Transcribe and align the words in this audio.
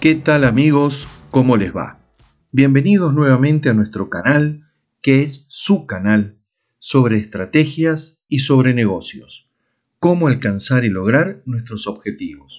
¿Qué 0.00 0.14
tal 0.14 0.44
amigos? 0.44 1.08
¿Cómo 1.30 1.58
les 1.58 1.76
va? 1.76 2.00
Bienvenidos 2.52 3.12
nuevamente 3.12 3.68
a 3.68 3.74
nuestro 3.74 4.08
canal, 4.08 4.66
que 5.02 5.20
es 5.20 5.44
su 5.50 5.84
canal, 5.84 6.38
sobre 6.78 7.18
estrategias 7.18 8.24
y 8.26 8.38
sobre 8.38 8.72
negocios. 8.72 9.50
Cómo 9.98 10.28
alcanzar 10.28 10.86
y 10.86 10.88
lograr 10.88 11.42
nuestros 11.44 11.86
objetivos. 11.86 12.56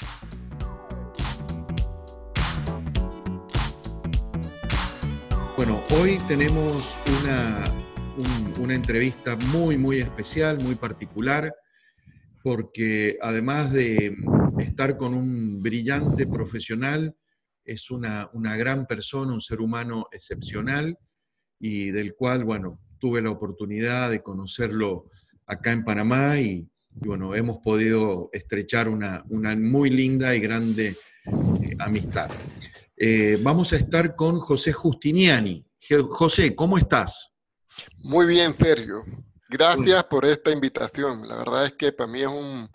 Bueno, 5.58 5.84
hoy 6.00 6.20
tenemos 6.28 7.00
una, 7.24 7.64
una 8.60 8.76
entrevista 8.76 9.36
muy, 9.36 9.80
muy 9.80 9.98
especial, 9.98 10.60
muy 10.60 10.76
particular, 10.76 11.56
porque 12.44 13.18
además 13.20 13.72
de 13.72 14.16
estar 14.60 14.96
con 14.96 15.16
un 15.16 15.64
brillante 15.64 16.28
profesional, 16.28 17.16
es 17.66 17.92
una, 17.92 18.30
gran 18.58 18.86
persona, 18.86 19.34
un 19.34 19.42
ser 19.42 19.62
humano 19.62 20.08
excepcional 20.12 20.98
y 21.60 21.92
del 21.92 22.16
cual, 22.16 22.44
bueno, 22.44 22.80
tuve 23.00 23.22
la 23.22 23.32
oportunidad 23.32 24.10
de 24.10 24.22
conocerlo 24.22 25.10
acá 25.46 25.72
en 25.72 25.84
Panamá 25.84 26.40
y, 26.40 26.70
bueno, 26.92 27.36
hemos 27.36 27.60
podido 27.60 28.30
estrechar 28.34 28.90
una, 28.90 29.24
muy 29.30 29.90
linda 29.90 30.36
y 30.36 30.40
grande 30.40 30.88
eh, 30.88 31.76
amistad. 31.80 32.30
Eh, 32.98 33.40
vamos 33.42 33.74
a 33.74 33.78
estar 33.78 34.16
con 34.16 34.40
José 34.40 34.74
Justiniani. 34.74 35.66
José, 36.10 36.56
¿cómo 36.56 36.78
estás? 36.78 37.34
Muy 38.00 38.28
bien, 38.28 38.54
Sergio. 38.54 39.04
Gracias 39.54 40.06
por 40.06 40.24
esta 40.24 40.50
invitación. 40.50 41.28
La 41.28 41.36
verdad 41.36 41.66
es 41.66 41.74
que 41.74 41.92
para 41.92 42.10
mí 42.10 42.22
es 42.22 42.28
un, 42.28 42.70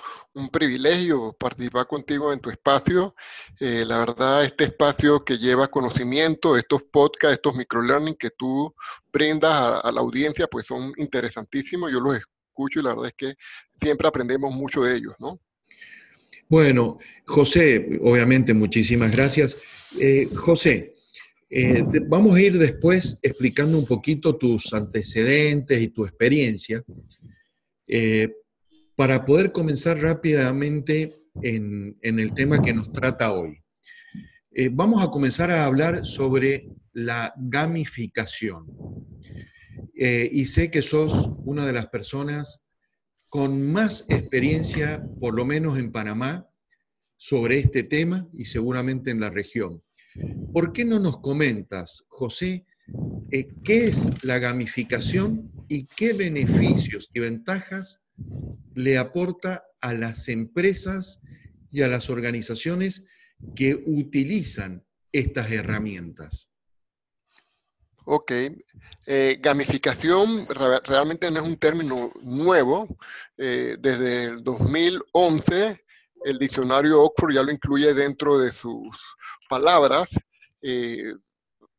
privilegio 0.53 1.34
participar 1.41 1.87
contigo 1.87 2.34
en 2.34 2.39
tu 2.39 2.50
espacio. 2.50 3.14
Eh, 3.59 3.84
la 3.87 3.97
verdad, 3.97 4.45
este 4.45 4.64
espacio 4.64 5.25
que 5.25 5.39
lleva 5.39 5.69
conocimiento, 5.69 6.55
estos 6.55 6.83
podcasts, 6.83 7.37
estos 7.37 7.56
microlearning 7.56 8.15
que 8.17 8.28
tú 8.28 8.75
brindas 9.11 9.81
a, 9.83 9.91
la 9.91 10.03
audiencia, 10.03 10.48
pues 10.48 10.67
son 10.67 10.92
interesantísimos. 10.98 11.91
Yo 11.91 11.98
los 11.98 12.19
escucho 12.19 12.81
y 12.81 12.83
la 12.83 12.91
verdad 12.91 13.06
es 13.06 13.15
que 13.15 13.34
siempre 13.81 14.06
aprendemos 14.06 14.55
mucho 14.55 14.83
de 14.83 14.97
ellos, 14.97 15.15
¿no? 15.19 15.41
Bueno, 16.47 16.98
José, 17.25 17.98
obviamente 18.03 18.53
muchísimas 18.53 19.17
gracias. 19.17 19.97
Eh, 19.98 20.28
José, 20.37 20.95
eh, 21.48 21.84
vamos 22.08 22.36
a 22.36 22.41
ir 22.41 22.58
después 22.58 23.20
explicando 23.22 23.78
un 23.78 23.86
poquito 23.86 24.36
tus 24.36 24.72
antecedentes 24.72 25.80
y 25.80 25.88
tu 25.88 26.05
experiencia 26.05 26.83
eh, 27.86 28.33
para 28.97 29.25
poder 29.25 29.53
comenzar 29.53 29.98
rápidamente 29.98 31.14
en, 31.42 31.97
el 32.03 32.34
tema 32.34 32.61
que 32.61 32.72
nos 32.72 32.91
trata 32.91 33.33
hoy. 33.33 33.62
Eh, 34.50 34.70
vamos 34.72 35.03
a 35.03 35.11
comenzar 35.11 35.50
a 35.50 35.66
hablar 35.66 36.05
sobre 36.05 36.69
la 36.92 37.33
gamificación. 37.36 38.66
y 39.94 40.44
sé 40.47 40.70
que 40.70 40.83
sos 40.83 41.31
una 41.44 41.64
de 41.66 41.72
las 41.72 41.88
personas 41.88 42.66
con 43.28 43.70
más 43.72 44.06
experiencia, 44.08 45.06
por 45.20 45.34
lo 45.34 45.44
menos 45.44 45.78
en 45.78 45.92
Panamá, 45.92 46.48
sobre 47.16 47.58
este 47.58 47.83
tema 47.83 48.28
y 48.34 48.47
seguramente 48.47 49.10
en 49.10 49.20
la 49.20 49.31
región. 49.31 49.83
¿Por 50.53 50.72
qué 50.72 50.84
no 50.84 50.98
nos 50.98 51.20
comentas, 51.20 52.05
José, 52.09 52.67
eh, 53.31 53.48
qué 53.64 53.84
es 53.84 54.25
la 54.25 54.39
gamificación 54.39 55.50
y 55.69 55.86
qué 55.86 56.12
beneficios 56.12 57.11
y 57.12 57.20
ventajas 57.20 58.03
le 58.75 58.98
aporta 58.98 59.64
a 59.81 59.94
las 59.94 60.28
empresas 60.28 61.22
y 61.71 61.82
a 61.82 61.88
las 61.88 62.09
organizaciones 62.09 63.06
que 63.54 63.82
utilizan 63.87 64.84
estas 65.12 65.50
herramientas? 65.50 66.50
Ok. 68.04 68.33
Eh, 69.09 69.38
gamificación 69.41 70.47
realmente 70.84 71.31
no 71.31 71.41
es 71.41 71.47
un 71.47 71.56
término 71.56 72.12
nuevo. 72.22 72.97
Eh, 73.37 73.77
desde 73.78 74.25
el 74.25 74.44
2011 74.44 75.85
el 76.26 76.38
diccionario 76.38 77.03
Oxford 77.03 77.34
ya 77.34 77.42
lo 77.44 77.53
incluye 77.53 77.94
dentro 77.94 78.37
de 78.37 78.50
sus 78.50 78.98
palabras. 79.48 80.10
Eh, 80.60 81.12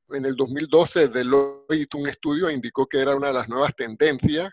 en 0.09 0.25
el 0.25 0.37
2012 0.37 1.09
Deloitte 1.09 1.95
un 1.95 2.07
estudio 2.07 2.47
e 2.47 2.53
indicó 2.53 2.87
que 2.87 3.01
era 3.01 3.13
una 3.13 3.27
de 3.27 3.33
las 3.33 3.49
nuevas 3.49 3.75
tendencias. 3.75 4.49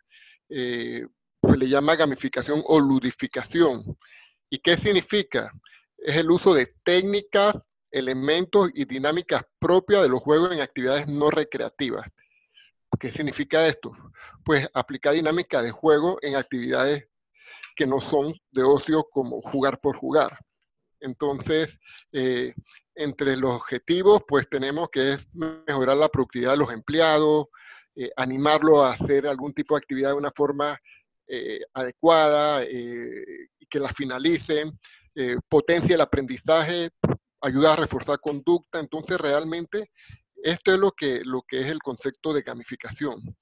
Eh, 0.49 1.07
se 1.49 1.57
le 1.57 1.69
llama 1.69 1.95
gamificación 1.95 2.61
o 2.67 2.81
ludificación. 2.81 3.97
¿Y 4.51 4.59
qué 4.59 4.77
significa? 4.77 5.53
Es 5.97 6.17
el 6.17 6.29
uso 6.29 6.55
de 6.55 6.75
técnicas, 6.83 7.55
elementos 7.93 8.71
y 8.75 8.87
dinámicas 8.87 9.43
propias 9.61 10.03
de 10.03 10.09
los 10.09 10.19
juegos 10.19 10.51
en 10.51 10.61
actividades 10.61 11.07
no 11.07 11.31
recreativas. 11.31 12.05
¿Qué 12.99 13.13
significa 13.13 13.65
esto? 13.69 13.93
Pues 14.45 14.69
aplicar 14.75 15.15
dinámica 15.15 15.63
de 15.63 15.71
juego 15.71 16.19
en 16.21 16.35
actividades 16.35 17.07
que 17.75 17.87
no 17.87 18.01
son 18.01 18.35
de 18.51 18.63
ocio 18.63 19.05
como 19.11 19.41
jugar 19.43 19.81
por 19.81 19.97
jugar. 19.97 20.39
Entonces, 21.05 21.79
eh, 22.13 22.55
entre 22.95 23.37
los 23.37 23.55
objetivos, 23.55 24.23
pues 24.27 24.49
tenemos 24.49 24.89
que 24.91 25.13
es 25.13 25.29
mejorar 25.35 25.99
la 25.99 26.09
productividad 26.09 26.53
de 26.53 26.59
los 26.59 26.73
empleados, 26.73 27.47
eh, 27.95 28.11
animarlo 28.17 28.83
a 28.83 28.93
hacer 28.93 29.27
algún 29.27 29.53
tipo 29.53 29.75
de 29.75 29.79
actividad 29.79 30.11
de 30.11 30.17
una 30.17 30.33
forma 30.35 30.79
eh, 31.27 31.61
adecuada 31.75 32.65
y 32.65 33.67
que 33.69 33.79
la 33.79 33.89
finalicen, 33.89 34.79
potencia 35.49 35.95
el 35.95 36.01
aprendizaje, 36.01 36.91
ayuda 37.41 37.73
a 37.73 37.77
reforzar 37.77 38.19
conducta. 38.19 38.81
Entonces, 38.81 39.19
realmente, 39.19 39.91
esto 40.43 40.73
es 40.73 40.79
lo 40.79 40.91
que, 40.93 41.21
lo 41.25 41.43
que 41.43 41.61
es 41.61 41.67
el 41.67 41.79
concepto 41.81 42.33
de 42.33 42.43
gamificación. 42.43 43.37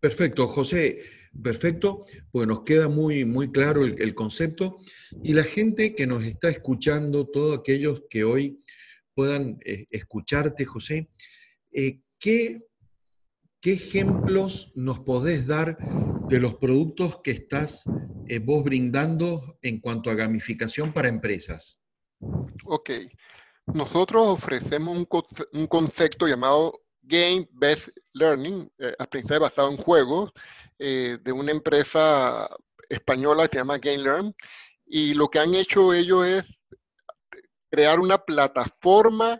Perfecto, 0.00 0.48
José, 0.48 1.00
perfecto, 1.42 2.00
pues 2.30 2.46
nos 2.46 2.62
queda 2.62 2.88
muy, 2.88 3.24
muy 3.24 3.50
claro 3.50 3.84
el, 3.84 4.14
concepto. 4.14 4.78
Y 5.22 5.34
la 5.34 5.44
gente 5.44 5.94
que 5.94 6.06
nos 6.06 6.24
está 6.24 6.48
escuchando, 6.48 7.28
todos 7.28 7.58
aquellos 7.58 8.04
que 8.08 8.24
hoy 8.24 8.62
puedan 9.14 9.58
eh, 9.64 9.86
escucharte, 9.90 10.64
José, 10.64 11.10
eh, 11.72 12.00
¿qué, 12.18 12.66
¿qué, 13.60 13.72
ejemplos 13.72 14.72
nos 14.74 15.00
podés 15.00 15.46
dar 15.46 15.76
de 16.28 16.40
los 16.40 16.54
productos 16.56 17.20
que 17.22 17.32
estás 17.32 17.84
eh, 18.28 18.38
vos 18.38 18.64
brindando 18.64 19.58
en 19.62 19.80
cuanto 19.80 20.10
a 20.10 20.14
gamificación 20.14 20.92
para 20.92 21.08
empresas? 21.08 21.82
Ok, 22.66 22.90
nosotros 23.66 24.26
ofrecemos 24.26 24.96
un, 24.96 25.06
un 25.60 25.66
concepto 25.66 26.26
llamado 26.26 26.72
Game 27.10 27.48
Based 27.50 27.92
Learning, 28.14 28.70
eh, 28.78 28.94
aprendizaje 28.98 29.40
basado 29.40 29.70
en 29.70 29.76
juegos, 29.76 30.30
eh, 30.78 31.18
de 31.20 31.32
una 31.32 31.50
empresa 31.50 32.48
española 32.88 33.42
que 33.44 33.52
se 33.52 33.58
llama 33.58 33.78
GameLearn. 33.78 34.34
Y 34.86 35.14
lo 35.14 35.28
que 35.28 35.40
han 35.40 35.54
hecho 35.54 35.92
ellos 35.92 36.24
es 36.24 36.64
crear 37.68 37.98
una 37.98 38.18
plataforma 38.18 39.38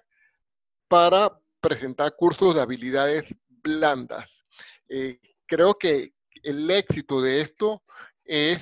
para 0.88 1.40
presentar 1.60 2.14
cursos 2.16 2.54
de 2.54 2.60
habilidades 2.60 3.34
blandas. 3.48 4.44
Eh, 4.88 5.20
creo 5.46 5.74
que 5.74 6.12
el 6.42 6.70
éxito 6.70 7.22
de 7.22 7.40
esto 7.40 7.82
es 8.24 8.60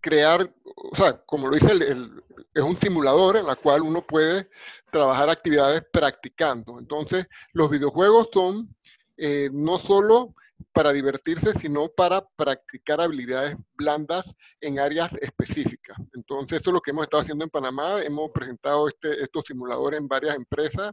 crear, 0.00 0.52
o 0.64 0.96
sea, 0.96 1.22
como 1.24 1.48
lo 1.48 1.54
dice 1.54 1.72
el, 1.72 2.22
es 2.56 2.62
un 2.62 2.76
simulador 2.76 3.36
en 3.36 3.46
la 3.46 3.54
cual 3.54 3.82
uno 3.82 4.00
puede 4.00 4.48
trabajar 4.90 5.28
actividades 5.28 5.82
practicando. 5.92 6.78
Entonces, 6.78 7.26
los 7.52 7.68
videojuegos 7.68 8.30
son 8.32 8.74
eh, 9.18 9.50
no 9.52 9.76
solo 9.76 10.34
para 10.72 10.94
divertirse, 10.94 11.52
sino 11.52 11.88
para 11.90 12.26
practicar 12.34 13.02
habilidades 13.02 13.56
blandas 13.74 14.24
en 14.62 14.80
áreas 14.80 15.12
específicas. 15.20 15.98
Entonces, 16.14 16.62
eso 16.62 16.70
es 16.70 16.74
lo 16.74 16.80
que 16.80 16.92
hemos 16.92 17.04
estado 17.04 17.20
haciendo 17.20 17.44
en 17.44 17.50
Panamá. 17.50 18.00
Hemos 18.00 18.30
presentado 18.30 18.88
este, 18.88 19.22
estos 19.22 19.44
simuladores 19.46 20.00
en 20.00 20.08
varias 20.08 20.34
empresas 20.34 20.92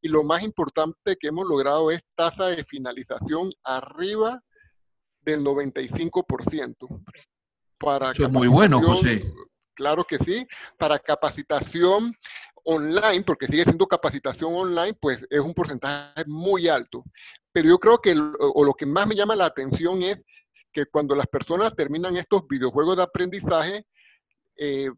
y 0.00 0.08
lo 0.08 0.24
más 0.24 0.42
importante 0.42 1.16
que 1.16 1.28
hemos 1.28 1.46
logrado 1.46 1.90
es 1.90 2.00
tasa 2.14 2.46
de 2.46 2.64
finalización 2.64 3.52
arriba 3.62 4.40
del 5.20 5.44
95%. 5.44 7.04
Para 7.76 8.12
eso 8.12 8.24
es 8.24 8.30
muy 8.30 8.48
bueno, 8.48 8.80
José. 8.80 9.22
Claro 9.74 10.04
que 10.04 10.18
sí, 10.18 10.46
para 10.78 10.98
capacitación 10.98 12.14
online, 12.64 13.22
porque 13.24 13.46
sigue 13.46 13.64
siendo 13.64 13.86
capacitación 13.86 14.54
online, 14.54 14.94
pues 14.94 15.26
es 15.30 15.40
un 15.40 15.54
porcentaje 15.54 16.24
muy 16.26 16.68
alto. 16.68 17.04
Pero 17.52 17.68
yo 17.68 17.78
creo 17.78 17.98
que 17.98 18.14
o 18.38 18.64
lo 18.64 18.72
que 18.74 18.86
más 18.86 19.06
me 19.06 19.14
llama 19.14 19.36
la 19.36 19.46
atención 19.46 20.02
es 20.02 20.22
que 20.72 20.86
cuando 20.86 21.14
las 21.14 21.26
personas 21.26 21.74
terminan 21.76 22.16
estos 22.16 22.46
videojuegos 22.48 22.96
de 22.96 23.02
aprendizaje, 23.02 23.86
eh, 24.56 24.90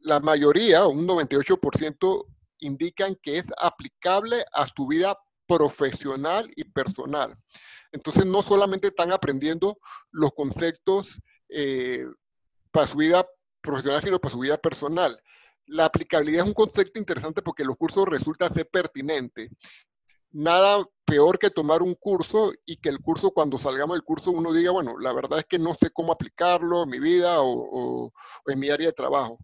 la 0.00 0.20
mayoría, 0.20 0.86
un 0.86 1.06
98%, 1.06 2.26
indican 2.60 3.16
que 3.22 3.38
es 3.38 3.44
aplicable 3.58 4.44
a 4.52 4.66
su 4.66 4.86
vida 4.86 5.18
profesional 5.46 6.50
y 6.56 6.64
personal. 6.64 7.36
Entonces, 7.92 8.26
no 8.26 8.42
solamente 8.42 8.88
están 8.88 9.12
aprendiendo 9.12 9.78
los 10.10 10.32
conceptos 10.32 11.20
eh, 11.48 12.04
para 12.70 12.86
su 12.86 12.98
vida 12.98 13.26
profesional, 13.64 14.02
sino 14.02 14.20
para 14.20 14.32
su 14.32 14.40
vida 14.40 14.58
personal. 14.58 15.18
La 15.66 15.86
aplicabilidad 15.86 16.42
es 16.42 16.48
un 16.48 16.54
concepto 16.54 16.98
interesante 16.98 17.42
porque 17.42 17.64
los 17.64 17.76
cursos 17.76 18.06
resultan 18.06 18.52
ser 18.52 18.68
pertinentes. 18.68 19.50
Nada 20.30 20.84
peor 21.04 21.38
que 21.38 21.50
tomar 21.50 21.82
un 21.82 21.94
curso 21.94 22.52
y 22.66 22.76
que 22.76 22.88
el 22.88 22.98
curso, 23.00 23.30
cuando 23.30 23.58
salgamos 23.58 23.96
del 23.96 24.04
curso, 24.04 24.30
uno 24.30 24.52
diga, 24.52 24.70
bueno, 24.70 24.98
la 24.98 25.12
verdad 25.12 25.38
es 25.38 25.46
que 25.46 25.58
no 25.58 25.74
sé 25.80 25.90
cómo 25.90 26.12
aplicarlo 26.12 26.82
en 26.82 26.90
mi 26.90 26.98
vida 26.98 27.36
o, 27.40 28.12
en 28.46 28.58
mi 28.58 28.68
área 28.68 28.88
de 28.88 28.92
trabajo. 28.92 29.38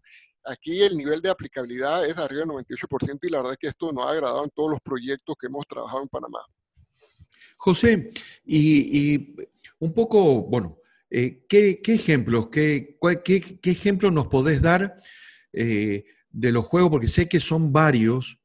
Aquí 0.44 0.82
el 0.82 0.96
nivel 0.96 1.20
de 1.20 1.31
aplicabilidad 1.31 2.06
es 2.06 2.17
arriba 2.17 2.40
del 2.40 2.50
98% 2.50 3.19
y 3.22 3.28
la 3.28 3.38
verdad 3.38 3.52
es 3.52 3.58
que 3.58 3.69
esto 3.69 3.93
nos 3.93 4.05
ha 4.06 4.11
agradado 4.11 4.44
en 4.44 4.50
todos 4.50 4.70
los 4.70 4.81
proyectos 4.81 5.37
que 5.38 5.46
hemos 5.46 5.67
trabajado 5.67 6.02
en 6.02 6.08
Panamá. 6.08 6.40
José, 7.56 8.11
y, 8.44 9.37
un 9.78 9.93
poco, 9.93 10.43
bueno, 10.44 10.80
eh, 11.10 11.44
¿qué, 11.48 11.80
ejemplos, 11.86 12.48
qué, 12.50 12.96
qué, 13.24 13.70
ejemplos 13.70 14.12
nos 14.12 14.28
podés 14.28 14.62
dar 14.62 14.94
eh, 15.52 16.04
de 16.30 16.52
los 16.52 16.64
juegos? 16.64 16.90
Porque 16.90 17.08
sé 17.08 17.28
que 17.28 17.40
son 17.40 17.72
varios 17.72 18.38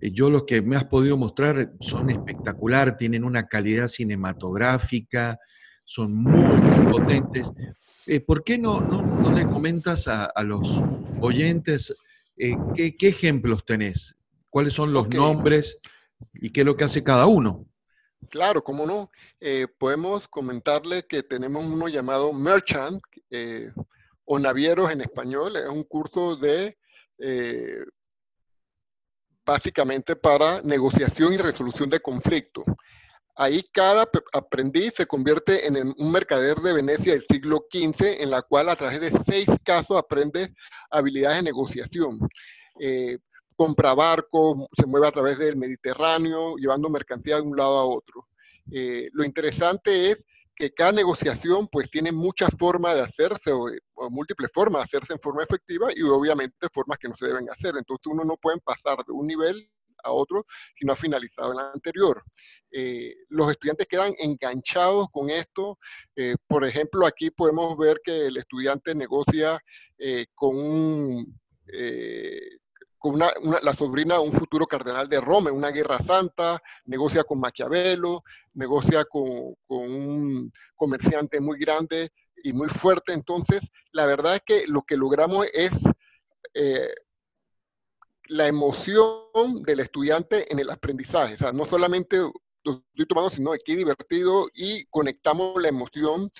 eh, 0.00 0.10
yo 0.10 0.30
los 0.30 0.44
que 0.44 0.62
me 0.62 0.76
has 0.76 0.84
podido 0.84 1.16
mostrar 1.18 1.74
son 1.80 2.08
espectacular, 2.08 2.96
tienen 2.96 3.24
una 3.24 3.46
calidad 3.46 3.88
cinematográfica, 3.88 5.38
son 5.84 6.14
muy, 6.14 6.44
potentes. 6.90 7.52
Eh, 8.06 8.20
¿Por 8.20 8.42
qué 8.42 8.58
no, 8.58 8.80
no, 8.80 9.32
le 9.34 9.44
comentas 9.44 10.08
a, 10.08 10.32
los 10.42 10.82
oyentes 11.20 11.96
¿qué, 12.36 12.96
ejemplos 13.00 13.64
tenés? 13.64 14.16
¿Cuáles 14.48 14.72
son 14.72 14.92
los 14.92 15.08
nombres 15.08 15.80
y 16.32 16.50
qué 16.50 16.60
es 16.60 16.66
lo 16.66 16.76
que 16.76 16.84
hace 16.84 17.04
cada 17.04 17.26
uno? 17.26 17.65
Claro, 18.30 18.62
cómo 18.62 18.86
no. 18.86 19.10
podemos 19.78 20.28
comentarle 20.28 21.06
que 21.06 21.22
tenemos 21.22 21.64
uno 21.64 21.88
llamado 21.88 22.32
Merchant 22.32 23.00
o 24.24 24.38
Navieros 24.38 24.90
en 24.90 25.00
español. 25.00 25.56
Es 25.56 25.68
un 25.68 25.84
curso 25.84 26.36
de 26.36 26.76
básicamente 29.46 30.16
para 30.16 30.60
negociación 30.62 31.32
y 31.32 31.36
resolución 31.36 31.88
de 31.88 32.00
conflictos. 32.00 32.64
Ahí 33.38 33.62
cada 33.70 34.08
aprendiz 34.32 34.94
se 34.96 35.06
convierte 35.06 35.66
en 35.66 35.94
un 35.98 36.10
mercader 36.10 36.56
de 36.56 36.72
Venecia 36.72 37.12
del 37.12 37.24
siglo 37.30 37.66
XV, 37.70 38.22
en 38.22 38.30
la 38.30 38.40
cual 38.40 38.70
a 38.70 38.76
través 38.76 38.98
de 38.98 39.12
seis 39.28 39.46
casos 39.62 39.96
aprende 39.96 40.54
habilidades 40.90 41.36
de 41.36 41.42
negociación. 41.42 42.18
Eh, 42.80 43.18
compra 43.56 43.94
barcos, 43.94 44.66
se 44.78 44.86
mueve 44.86 45.08
a 45.08 45.12
través 45.12 45.38
del 45.38 45.56
Mediterráneo, 45.56 46.56
llevando 46.56 46.90
mercancía 46.90 47.36
de 47.36 47.42
un 47.42 47.56
lado 47.56 47.78
a 47.78 47.86
otro. 47.86 48.28
Eh, 48.70 49.08
lo 49.12 49.24
interesante 49.24 50.10
es 50.10 50.24
que 50.54 50.72
cada 50.72 50.92
negociación 50.92 51.68
pues 51.70 51.90
tiene 51.90 52.12
muchas 52.12 52.50
formas 52.58 52.94
de 52.94 53.02
hacerse 53.02 53.52
o, 53.52 53.70
múltiples 54.10 54.50
formas 54.52 54.82
de 54.82 54.84
hacerse 54.84 55.12
en 55.14 55.20
forma 55.20 55.42
efectiva 55.42 55.88
y 55.94 56.02
obviamente 56.02 56.68
formas 56.72 56.98
que 56.98 57.08
no 57.08 57.16
se 57.16 57.26
deben 57.26 57.48
hacer. 57.50 57.74
Entonces 57.76 58.06
uno 58.06 58.24
no 58.24 58.36
puede 58.36 58.58
pasar 58.60 58.98
de 59.06 59.12
un 59.12 59.26
nivel 59.26 59.70
a 60.02 60.12
otro 60.12 60.44
si 60.76 60.84
no 60.86 60.92
ha 60.92 60.96
finalizado 60.96 61.52
el 61.52 61.58
anterior. 61.58 62.22
Eh, 62.70 63.14
los 63.28 63.50
estudiantes 63.50 63.86
quedan 63.86 64.14
enganchados 64.18 65.08
con 65.10 65.30
esto. 65.30 65.78
Eh, 66.14 66.36
por 66.46 66.64
ejemplo, 66.64 67.06
aquí 67.06 67.30
podemos 67.30 67.76
ver 67.76 68.00
que 68.04 68.26
el 68.26 68.36
estudiante 68.36 68.94
negocia 68.94 69.58
con 70.34 70.56
un 70.56 71.40
con 72.98 73.18
la 73.18 73.72
sobrina 73.72 74.20
un 74.20 74.32
futuro 74.32 74.66
cardenal 74.66 75.08
de 75.08 75.20
Roma 75.20 75.52
una 75.52 75.70
guerra 75.70 75.98
santa, 75.98 76.60
negocia 76.86 77.24
con 77.24 77.40
Maquiavelo, 77.40 78.22
negocia 78.54 79.04
con, 79.04 79.54
un 79.68 80.52
comerciante 80.74 81.40
muy 81.40 81.58
grande 81.58 82.10
y 82.42 82.52
muy 82.52 82.68
fuerte. 82.68 83.12
Entonces, 83.12 83.60
la 83.92 84.06
verdad 84.06 84.36
es 84.36 84.42
que 84.44 84.66
lo 84.68 84.82
que 84.82 84.96
logramos 84.96 85.46
es 85.52 85.72
eh, 86.54 86.88
la 88.28 88.48
emoción 88.48 89.62
del 89.62 89.80
estudiante 89.80 90.50
en 90.52 90.58
el 90.58 90.70
aprendizaje. 90.70 91.34
O 91.34 91.38
sea, 91.38 91.52
no 91.52 91.64
solamente 91.64 92.18
lo 92.18 92.84
estoy 92.90 93.06
tomando, 93.06 93.30
sino 93.30 93.52
que 93.64 93.76
divertido 93.76 94.48
y 94.54 94.84
conectamos 94.86 95.60
la 95.60 95.68
emoción 95.68 96.30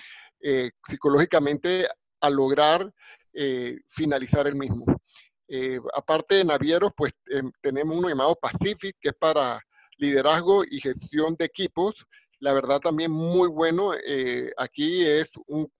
eh, 0.41 0.71
psicológicamente 0.85 1.87
a 2.19 2.29
lograr 2.29 2.93
eh, 3.33 3.77
finalizar 3.87 4.47
el 4.47 4.55
mismo. 4.55 4.85
Eh, 5.47 5.79
aparte 5.95 6.35
de 6.35 6.45
navieros, 6.45 6.91
pues 6.95 7.13
em, 7.27 7.51
tenemos 7.61 7.97
uno 7.97 8.09
llamado 8.09 8.35
Pacific, 8.35 8.95
que 8.99 9.09
es 9.09 9.15
para 9.15 9.61
liderazgo 9.97 10.63
y 10.69 10.79
gestión 10.79 11.35
de 11.37 11.45
equipos. 11.45 12.05
La 12.39 12.53
verdad 12.53 12.79
también 12.79 13.11
muy 13.11 13.47
bueno. 13.47 13.91
Eh, 14.05 14.51
aquí 14.57 15.03
es 15.05 15.31
un, 15.47 15.71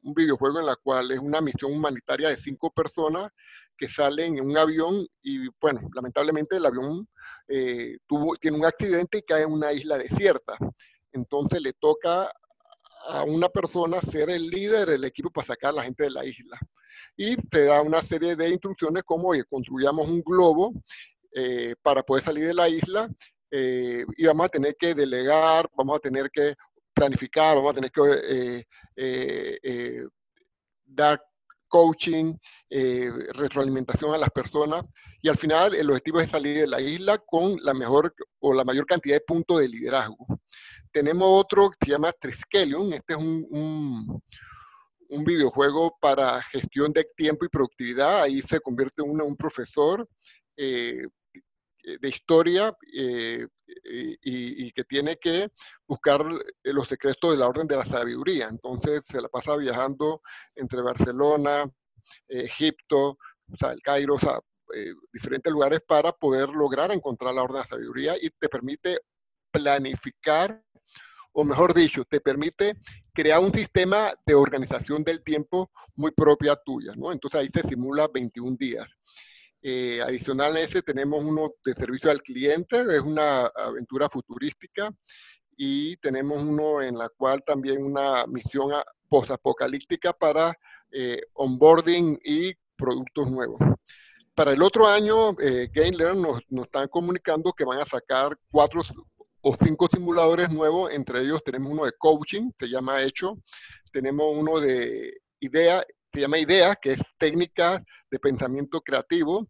videojuego 0.00 0.58
en 0.58 0.66
la 0.66 0.74
cual 0.76 1.10
es 1.10 1.18
una 1.18 1.40
misión 1.42 1.72
humanitaria 1.72 2.30
de 2.30 2.36
cinco 2.36 2.70
personas 2.72 3.30
que 3.76 3.86
salen 3.86 4.38
en 4.38 4.46
un 4.46 4.56
avión 4.56 5.06
y 5.22 5.48
bueno, 5.60 5.82
lamentablemente 5.94 6.56
el 6.56 6.64
avión 6.64 7.06
eh, 7.46 7.98
tuvo, 8.06 8.34
tiene 8.36 8.56
un 8.56 8.64
accidente 8.64 9.18
y 9.18 9.22
cae 9.22 9.42
en 9.42 9.52
una 9.52 9.72
isla 9.72 9.98
desierta. 9.98 10.56
Entonces 11.12 11.60
le 11.60 11.72
toca 11.74 12.32
a 13.06 13.24
una 13.24 13.48
persona 13.48 14.00
ser 14.00 14.30
el 14.30 14.48
líder 14.48 14.88
del 14.88 15.04
equipo 15.04 15.30
para 15.30 15.46
sacar 15.46 15.70
a 15.70 15.74
la 15.74 15.84
gente 15.84 16.04
de 16.04 16.10
la 16.10 16.24
isla. 16.24 16.58
Y 17.16 17.36
te 17.48 17.64
da 17.64 17.82
una 17.82 18.00
serie 18.00 18.36
de 18.36 18.50
instrucciones 18.50 19.02
como, 19.02 19.32
que 19.32 19.44
construyamos 19.44 20.08
un 20.08 20.22
globo 20.22 20.72
eh, 21.34 21.74
para 21.82 22.02
poder 22.02 22.22
salir 22.22 22.46
de 22.46 22.54
la 22.54 22.68
isla 22.68 23.08
eh, 23.50 24.04
y 24.16 24.26
vamos 24.26 24.46
a 24.46 24.48
tener 24.48 24.74
que 24.76 24.94
delegar, 24.94 25.68
vamos 25.76 25.96
a 25.96 26.00
tener 26.00 26.30
que 26.30 26.54
planificar, 26.94 27.56
vamos 27.56 27.72
a 27.72 27.74
tener 27.76 27.90
que 27.90 28.64
eh, 28.96 30.04
dar 30.84 31.22
coaching, 31.68 32.34
retroalimentación 32.70 34.14
a 34.14 34.18
las 34.18 34.30
personas 34.30 34.82
y 35.20 35.28
al 35.28 35.36
final 35.36 35.74
el 35.74 35.90
objetivo 35.90 36.18
es 36.18 36.30
salir 36.30 36.60
de 36.60 36.66
la 36.66 36.80
isla 36.80 37.18
con 37.18 37.56
la 37.62 37.74
mejor 37.74 38.14
o 38.40 38.54
la 38.54 38.64
mayor 38.64 38.86
cantidad 38.86 39.16
de 39.16 39.20
puntos 39.20 39.60
de 39.60 39.68
liderazgo 39.68 40.26
tenemos 40.92 41.28
otro 41.28 41.70
que 41.70 41.86
se 41.86 41.92
llama 41.92 42.12
Triskelion. 42.12 42.92
Este 42.92 43.14
es 43.14 43.18
un, 43.18 44.22
un, 45.08 45.24
videojuego 45.24 45.96
para 46.00 46.42
gestión 46.42 46.92
de 46.92 47.04
tiempo 47.16 47.44
y 47.44 47.48
productividad. 47.48 48.22
Ahí 48.22 48.40
se 48.40 48.60
convierte 48.60 49.02
en 49.02 49.20
un 49.20 49.36
profesor 49.36 50.08
eh, 50.56 51.02
de 52.00 52.08
historia 52.08 52.76
eh, 52.94 53.46
y, 54.22 54.72
que 54.72 54.84
tiene 54.84 55.16
que 55.16 55.48
buscar 55.86 56.24
los 56.64 56.88
secretos 56.88 57.32
de 57.32 57.38
la 57.38 57.48
orden 57.48 57.66
de 57.66 57.76
la 57.76 57.84
sabiduría. 57.84 58.48
Entonces 58.48 59.02
se 59.04 59.20
la 59.20 59.28
pasa 59.28 59.56
viajando 59.56 60.20
entre 60.54 60.82
Barcelona, 60.82 61.64
Egipto, 62.28 63.18
o 63.48 63.70
el 63.70 63.80
Cairo, 63.82 64.16
eh, 64.74 64.92
diferentes 65.12 65.50
lugares 65.50 65.80
para 65.86 66.12
poder 66.12 66.50
lograr 66.50 66.92
encontrar 66.92 67.34
la 67.34 67.42
orden 67.42 67.54
de 67.54 67.60
la 67.60 67.66
sabiduría 67.66 68.16
y 68.20 68.28
te 68.30 68.48
permite 68.48 68.98
planificar 69.50 70.62
o 71.32 71.44
mejor 71.44 71.74
dicho, 71.74 72.04
te 72.04 72.20
permite 72.20 72.74
crear 73.12 73.40
un 73.40 73.54
sistema 73.54 74.12
de 74.26 74.34
organización 74.34 75.04
del 75.04 75.22
tiempo 75.22 75.70
muy 75.94 76.10
propia 76.10 76.56
tuya. 76.56 76.92
Entonces 76.94 77.40
ahí 77.40 77.48
se 77.52 77.66
simula 77.66 78.08
21 78.12 78.56
días. 78.58 78.88
Eh, 79.60 80.00
adicional 80.00 80.56
a 80.56 80.60
ese 80.60 80.82
tenemos 80.82 81.22
uno 81.24 81.54
de 81.64 81.74
servicio 81.74 82.10
al 82.10 82.22
cliente, 82.22 82.80
es 82.80 83.00
una 83.00 83.46
aventura 83.46 84.08
futurística, 84.08 84.90
y 85.56 85.96
tenemos 85.96 86.40
uno 86.42 86.80
en 86.80 86.96
la 86.96 87.08
cual 87.08 87.42
también 87.44 87.84
una 87.84 88.24
misión 88.28 88.70
post-apocalíptica 89.08 90.12
para 90.12 90.54
eh, 90.92 91.20
onboarding 91.34 92.20
y 92.24 92.54
productos 92.76 93.28
nuevos. 93.28 93.58
Para 94.34 94.52
el 94.52 94.62
otro 94.62 94.86
año, 94.86 95.32
eh, 95.40 95.68
nos, 96.14 96.40
nos, 96.48 96.64
están 96.66 96.86
comunicando 96.86 97.52
que 97.52 97.64
van 97.64 97.80
a 97.80 97.84
sacar 97.84 98.38
cuatro 98.52 98.82
o 99.40 99.54
cinco 99.54 99.88
simuladores 99.92 100.50
nuevos, 100.50 100.92
entre 100.92 101.20
ellos 101.20 101.42
tenemos 101.44 101.72
uno 101.72 101.84
de 101.84 101.92
coaching, 101.92 102.50
se 102.58 102.68
llama 102.68 103.02
Hecho, 103.02 103.38
tenemos 103.92 104.26
uno 104.34 104.60
de 104.60 105.12
idea, 105.40 105.82
se 106.12 106.20
llama 106.20 106.38
Idea, 106.38 106.74
que 106.74 106.92
es 106.92 106.98
técnica 107.18 107.82
de 108.10 108.18
pensamiento 108.18 108.80
creativo, 108.80 109.48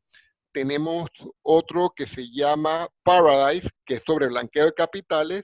tenemos 0.53 1.09
otro 1.43 1.93
que 1.95 2.07
se 2.07 2.29
llama 2.31 2.89
Paradise, 3.03 3.69
que 3.85 3.95
es 3.95 4.03
sobre 4.07 4.29
blanqueo 4.29 4.67
de 4.67 4.73
capitales, 4.73 5.43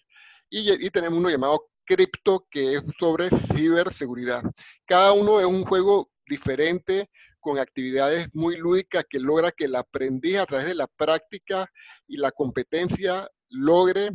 y, 0.50 0.70
y 0.84 0.90
tenemos 0.90 1.18
uno 1.18 1.30
llamado 1.30 1.68
Crypto, 1.84 2.46
que 2.50 2.74
es 2.74 2.82
sobre 2.98 3.28
ciberseguridad. 3.28 4.42
Cada 4.86 5.12
uno 5.12 5.40
es 5.40 5.46
un 5.46 5.64
juego 5.64 6.10
diferente, 6.26 7.10
con 7.40 7.58
actividades 7.58 8.34
muy 8.34 8.56
lúdicas 8.56 9.04
que 9.08 9.20
logra 9.20 9.52
que 9.52 9.66
el 9.66 9.76
aprendiz 9.76 10.38
a 10.38 10.46
través 10.46 10.66
de 10.66 10.74
la 10.74 10.86
práctica 10.86 11.70
y 12.06 12.16
la 12.16 12.30
competencia 12.30 13.28
logre 13.54 14.10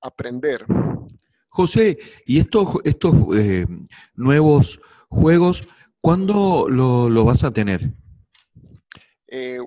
aprender. 0.00 0.64
José, 1.48 1.98
¿y 2.24 2.38
estos, 2.38 2.68
estos 2.84 3.14
eh, 3.36 3.66
nuevos 4.14 4.80
juegos, 5.08 5.68
cuándo 6.00 6.66
lo, 6.68 7.24
vas 7.24 7.44
a 7.44 7.50
tener? 7.50 7.92
Eh, 9.28 9.58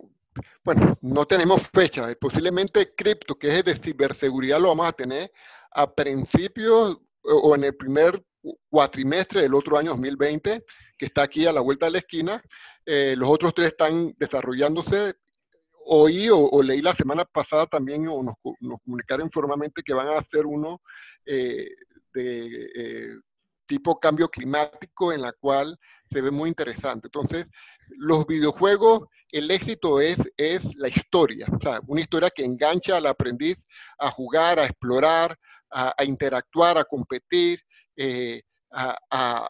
bueno, 0.64 0.98
no 1.02 1.26
tenemos 1.26 1.68
fecha. 1.68 2.08
Posiblemente 2.20 2.96
cripto, 2.96 3.36
que 3.36 3.50
es 3.50 3.64
de 3.64 3.76
ciberseguridad, 3.76 4.60
lo 4.60 4.70
vamos 4.70 4.88
a 4.88 4.94
tener 4.94 5.32
a 5.72 5.94
principios 5.94 6.98
o 7.22 7.56
en 7.56 7.66
el 7.66 7.76
primer 7.76 8.24
cuatrimestre 8.70 9.42
del 9.42 9.54
otro 9.54 9.78
año 9.78 9.92
2020, 9.92 10.66
que 10.98 11.06
está 11.06 11.24
aquí 11.24 11.46
a 11.46 11.54
la 11.54 11.62
vuelta 11.62 11.86
de 11.86 11.94
la 11.94 11.98
esquina. 12.00 12.42
Eh, 12.86 13.16
los 13.18 13.30
otros 13.30 13.54
tres 13.54 13.70
están 13.70 14.14
desarrollándose. 14.18 15.16
Oí 15.88 16.30
o, 16.32 16.64
leí 16.64 16.82
la 16.82 16.94
semana 16.94 17.26
pasada 17.26 17.68
también, 17.68 18.08
o 18.08 18.24
nos, 18.24 18.36
comunicaron 18.84 19.28
informalmente 19.28 19.84
que 19.84 19.94
van 19.94 20.08
a 20.08 20.18
hacer 20.18 20.46
uno 20.46 20.82
eh, 21.26 21.70
de 22.14 23.22
tipo 23.66 24.00
cambio 24.00 24.28
climático 24.30 25.12
en 25.12 25.22
la 25.22 25.32
cual 25.34 25.78
se 26.12 26.22
ve 26.22 26.32
muy 26.32 26.50
interesante. 26.50 27.08
Entonces, 27.08 27.48
los 27.98 28.26
videojuegos, 28.26 29.06
el 29.32 29.50
éxito 29.52 30.00
es, 30.00 30.32
es 30.38 30.76
la 30.76 30.88
historia, 30.88 31.48
una 31.88 32.02
historia 32.02 32.30
que 32.30 32.46
engancha 32.46 32.98
al 32.98 33.08
aprendiz 33.08 33.66
a 33.98 34.10
jugar, 34.10 34.60
a 34.60 34.66
explorar, 34.66 35.38
a, 35.72 36.04
interactuar, 36.06 36.78
a 36.78 36.86
competir, 36.86 37.62
eh, 37.98 38.42
a, 38.72 38.98
a, 39.10 39.50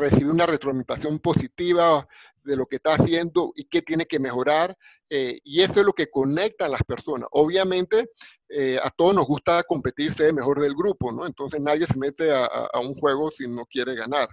recibir 0.00 0.32
una 0.32 0.46
retroalimentación 0.46 1.18
positiva 1.18 2.06
de 2.42 2.56
lo 2.56 2.66
que 2.66 2.76
está 2.76 2.92
haciendo 2.92 3.52
y 3.54 3.64
qué 3.64 3.82
tiene 3.82 4.06
que 4.06 4.18
mejorar. 4.18 4.76
Eh, 5.10 5.38
y 5.44 5.60
eso 5.60 5.80
es 5.80 5.86
lo 5.86 5.92
que 5.92 6.08
conecta 6.08 6.66
a 6.66 6.68
las 6.68 6.82
personas. 6.82 7.28
Obviamente, 7.32 8.10
eh, 8.48 8.78
a 8.82 8.90
todos 8.90 9.14
nos 9.14 9.26
gusta 9.26 9.62
competir, 9.64 10.12
ser 10.12 10.32
mejor 10.32 10.60
del 10.60 10.74
grupo, 10.74 11.12
¿no? 11.12 11.26
Entonces 11.26 11.60
nadie 11.60 11.86
se 11.86 11.98
mete 11.98 12.32
a, 12.32 12.48
un 12.80 12.94
juego 12.94 13.30
si 13.30 13.46
no 13.46 13.66
quiere 13.66 13.94
ganar. 13.94 14.28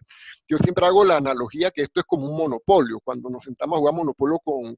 Yo 0.48 0.58
siempre 0.58 0.86
hago 0.86 1.04
la 1.04 1.18
analogía 1.18 1.72
que 1.72 1.82
esto 1.82 2.00
es 2.00 2.06
como 2.06 2.30
un 2.30 2.38
monopolio. 2.38 3.00
Cuando 3.04 3.30
nos 3.30 3.44
sentamos 3.44 3.78
a 3.78 3.80
jugar 3.80 3.96
monopolio 3.96 4.40
con, 4.44 4.78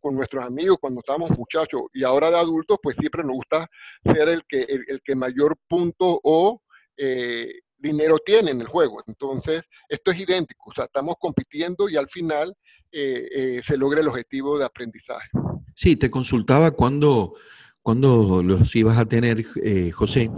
con, 0.00 0.14
nuestros 0.14 0.44
amigos, 0.44 0.78
cuando 0.80 1.00
estábamos 1.00 1.30
muchachos 1.36 1.82
y 1.92 2.04
ahora 2.04 2.30
de 2.30 2.38
adultos, 2.38 2.78
pues 2.82 2.96
siempre 2.96 3.22
nos 3.22 3.34
gusta 3.34 3.68
ser 4.04 4.28
el 4.28 4.44
que, 4.46 4.60
el, 4.62 5.00
que 5.02 5.14
mayor 5.16 5.56
punto 5.68 6.20
o... 6.22 6.62
Eh, 6.96 7.60
dinero 7.80 8.18
tiene 8.24 8.50
en 8.50 8.60
el 8.60 8.66
juego. 8.66 9.02
Entonces, 9.06 9.68
esto 9.88 10.10
es 10.10 10.20
idéntico, 10.20 10.70
o 10.70 10.74
sea, 10.74 10.84
estamos 10.84 11.16
compitiendo 11.18 11.88
y 11.88 11.96
al 11.96 12.08
final 12.08 12.54
eh, 12.92 13.28
eh, 13.34 13.62
se 13.64 13.76
logra 13.76 14.00
el 14.00 14.08
objetivo 14.08 14.58
de 14.58 14.64
aprendizaje. 14.64 15.28
Sí, 15.74 15.96
te 15.96 16.10
consultaba 16.10 16.72
cuando, 16.72 17.34
cuando 17.82 18.42
los 18.42 18.74
ibas 18.76 18.98
a 18.98 19.06
tener, 19.06 19.44
eh, 19.62 19.90
José, 19.92 20.30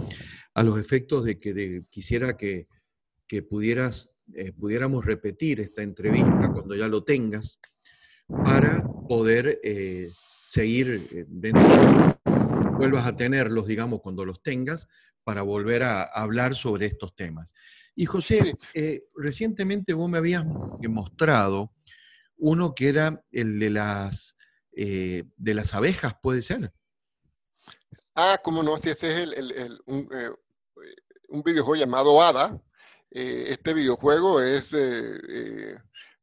a 0.53 0.63
los 0.63 0.79
efectos 0.79 1.25
de 1.25 1.39
que 1.39 1.83
quisiera 1.89 2.37
que, 2.37 2.67
pudieras, 3.49 4.15
pudiéramos 4.59 5.03
repetir 5.03 5.59
esta 5.59 5.81
entrevista 5.81 6.51
cuando 6.53 6.75
ya 6.75 6.87
lo 6.87 7.03
tengas 7.03 7.57
para 8.27 8.83
poder 9.09 9.59
seguir 10.45 11.25
dentro, 11.27 11.63
vuelvas 12.77 13.07
a 13.07 13.15
tenerlos, 13.15 13.65
digamos, 13.65 14.01
cuando 14.01 14.23
los 14.23 14.43
tengas, 14.43 14.87
para 15.23 15.41
volver 15.41 15.83
a 15.83 16.03
hablar 16.03 16.55
sobre 16.55 16.85
estos 16.85 17.15
temas. 17.15 17.53
Y 17.95 18.05
José, 18.05 18.55
eh, 18.73 19.03
recientemente 19.15 19.93
vos 19.93 20.09
me 20.09 20.17
habías 20.17 20.45
mostrado 20.45 21.71
uno 22.37 22.73
que 22.73 22.89
era 22.89 23.23
el 23.31 23.59
de 23.59 23.69
las, 23.69 24.37
eh, 24.73 25.23
de 25.37 25.53
las 25.53 25.73
abejas, 25.73 26.15
¿puede 26.21 26.41
ser? 26.41 26.73
Ah, 28.15 28.39
cómo 28.43 28.63
no, 28.63 28.77
si 28.77 28.89
este 28.89 29.07
es 29.07 29.19
el, 29.19 29.79
un, 29.85 30.09
eh, 30.11 30.29
un, 31.29 31.43
videojuego 31.43 31.79
llamado 31.79 32.21
Ada. 32.21 32.59
este 33.09 33.73
videojuego 33.73 34.41
es 34.41 34.71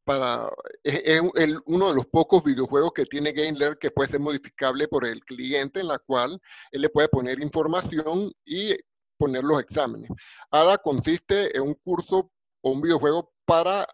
para 0.05 0.51
es, 0.83 1.21
uno 1.67 1.89
de 1.89 1.95
los 1.95 2.07
pocos 2.07 2.43
videojuegos 2.43 2.93
que 2.93 3.07
tiene 3.07 3.33
GameLear 3.33 3.79
que 3.79 3.91
puede 3.91 4.11
ser 4.11 4.21
modificable 4.21 4.89
por 4.89 5.07
el 5.07 5.21
cliente, 5.25 5.81
en 5.81 5.89
la 5.89 5.99
cual 5.99 6.41
él 6.73 6.83
le 6.83 6.89
puede 6.89 7.09
poner 7.09 7.41
información 7.41 8.33
y 8.45 8.75
poner 9.21 9.45
los 9.45 9.61
exámenes. 9.61 10.09
ADA 10.51 10.79
consiste 10.79 11.55
en 11.55 11.63
un 11.63 11.75
curso 11.75 12.33
o 12.63 12.71
un 12.73 12.81
videojuego 12.81 13.31
para 13.45 13.87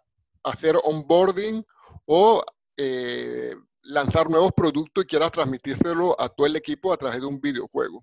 hacer 0.45 0.77
onboarding 0.85 1.67
o 2.05 2.45
eh, 2.77 3.53
lanzar 3.83 4.31
nuevos 4.31 4.53
productos 4.53 5.03
y 5.03 5.07
quieras 5.09 5.33
transmitírselo 5.33 6.15
a 6.21 6.29
todo 6.29 6.47
el 6.47 6.55
equipo 6.55 6.93
a 6.93 6.97
través 6.97 7.21
de 7.21 7.27
un 7.27 7.41
videojuego. 7.41 8.03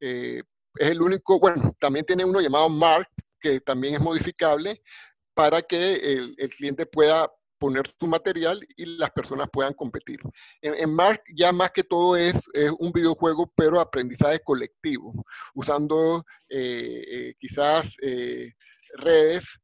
Eh, 0.00 0.42
es 0.74 0.90
el 0.90 1.00
único, 1.00 1.38
bueno, 1.38 1.72
también 1.78 2.04
tiene 2.04 2.24
uno 2.24 2.40
llamado 2.40 2.68
Mark, 2.68 3.08
que 3.40 3.60
también 3.60 3.94
es 3.94 4.00
modificable 4.00 4.82
para 5.34 5.62
que 5.62 5.94
el, 5.94 6.34
el 6.36 6.48
cliente 6.48 6.84
pueda 6.84 7.30
poner 7.58 7.84
su 7.98 8.06
material 8.06 8.58
y 8.76 8.98
las 8.98 9.10
personas 9.10 9.48
puedan 9.52 9.74
competir. 9.74 10.20
En, 10.60 10.94
Mark 10.94 11.22
ya 11.34 11.52
más 11.52 11.70
que 11.70 11.84
todo 11.84 12.16
es, 12.16 12.40
un 12.78 12.92
videojuego, 12.92 13.52
pero 13.54 13.80
aprendizaje 13.80 14.40
colectivo, 14.40 15.12
usando 15.54 16.24
eh, 16.48 17.04
eh, 17.10 17.34
quizás 17.38 17.96
eh, 18.02 18.52
redes 18.96 19.60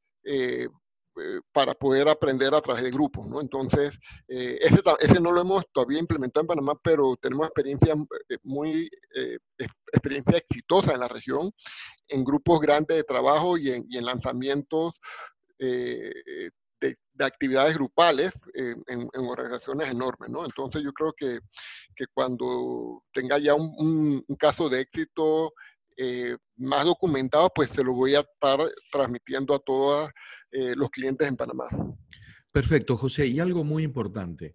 para 1.52 1.74
poder 1.74 2.08
aprender 2.08 2.54
a 2.54 2.62
través 2.62 2.82
de 2.84 2.90
grupos. 2.90 3.26
Entonces, 3.42 3.98
ese, 4.28 5.20
no 5.20 5.30
lo 5.30 5.42
hemos 5.42 5.64
todavía 5.70 5.98
implementado 5.98 6.42
en 6.42 6.46
Panamá, 6.46 6.74
pero 6.82 7.16
tenemos 7.16 7.46
experiencia 7.46 7.94
muy, 8.42 8.88
experiencia 9.92 10.38
exitosa 10.38 10.94
en 10.94 11.00
la 11.00 11.08
región, 11.08 11.52
en 12.08 12.24
grupos 12.24 12.60
grandes 12.60 12.96
de 12.96 13.04
trabajo 13.04 13.58
y 13.58 13.70
en 13.72 14.04
lanzamientos 14.06 14.92
de, 17.14 17.24
actividades 17.24 17.76
grupales 17.76 18.38
eh, 18.54 18.74
en, 18.86 19.08
organizaciones 19.14 19.90
enormes, 19.90 20.30
¿no? 20.30 20.42
Entonces 20.42 20.82
yo 20.82 20.92
creo 20.92 21.12
que, 21.12 21.38
que 21.94 22.06
cuando 22.12 23.02
tenga 23.12 23.38
ya 23.38 23.54
un, 23.54 24.24
caso 24.38 24.68
de 24.68 24.80
éxito 24.80 25.52
eh, 25.96 26.36
más 26.56 26.84
documentado, 26.84 27.50
pues 27.54 27.70
se 27.70 27.84
lo 27.84 27.94
voy 27.94 28.14
a 28.14 28.20
estar 28.20 28.58
transmitiendo 28.90 29.54
a 29.54 29.58
todos 29.58 30.10
eh, 30.50 30.74
los 30.76 30.90
clientes 30.90 31.28
en 31.28 31.36
Panamá. 31.36 31.68
Perfecto, 32.50 32.96
José. 32.96 33.26
Y 33.26 33.40
algo 33.40 33.64
muy 33.64 33.82
importante. 33.82 34.54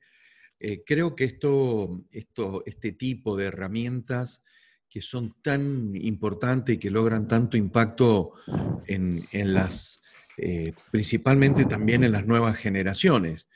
creo 0.85 1.15
que 1.15 1.23
esto, 1.23 2.03
esto, 2.11 2.63
este 2.65 2.91
tipo 2.91 3.37
de 3.37 3.45
herramientas 3.45 4.43
que 4.89 5.01
son 5.01 5.35
tan 5.41 5.95
importantes 5.95 6.75
y 6.75 6.79
que 6.79 6.89
logran 6.89 7.27
tanto 7.27 7.57
impacto 7.57 8.33
en, 8.87 9.27
en 9.31 9.53
las 9.53 10.01
eh, 10.39 10.73
principalmente 10.91 11.65
también 11.65 12.03
en 12.03 12.11
las 12.11 12.27
nuevas 12.27 12.57
generaciones, 12.57 13.49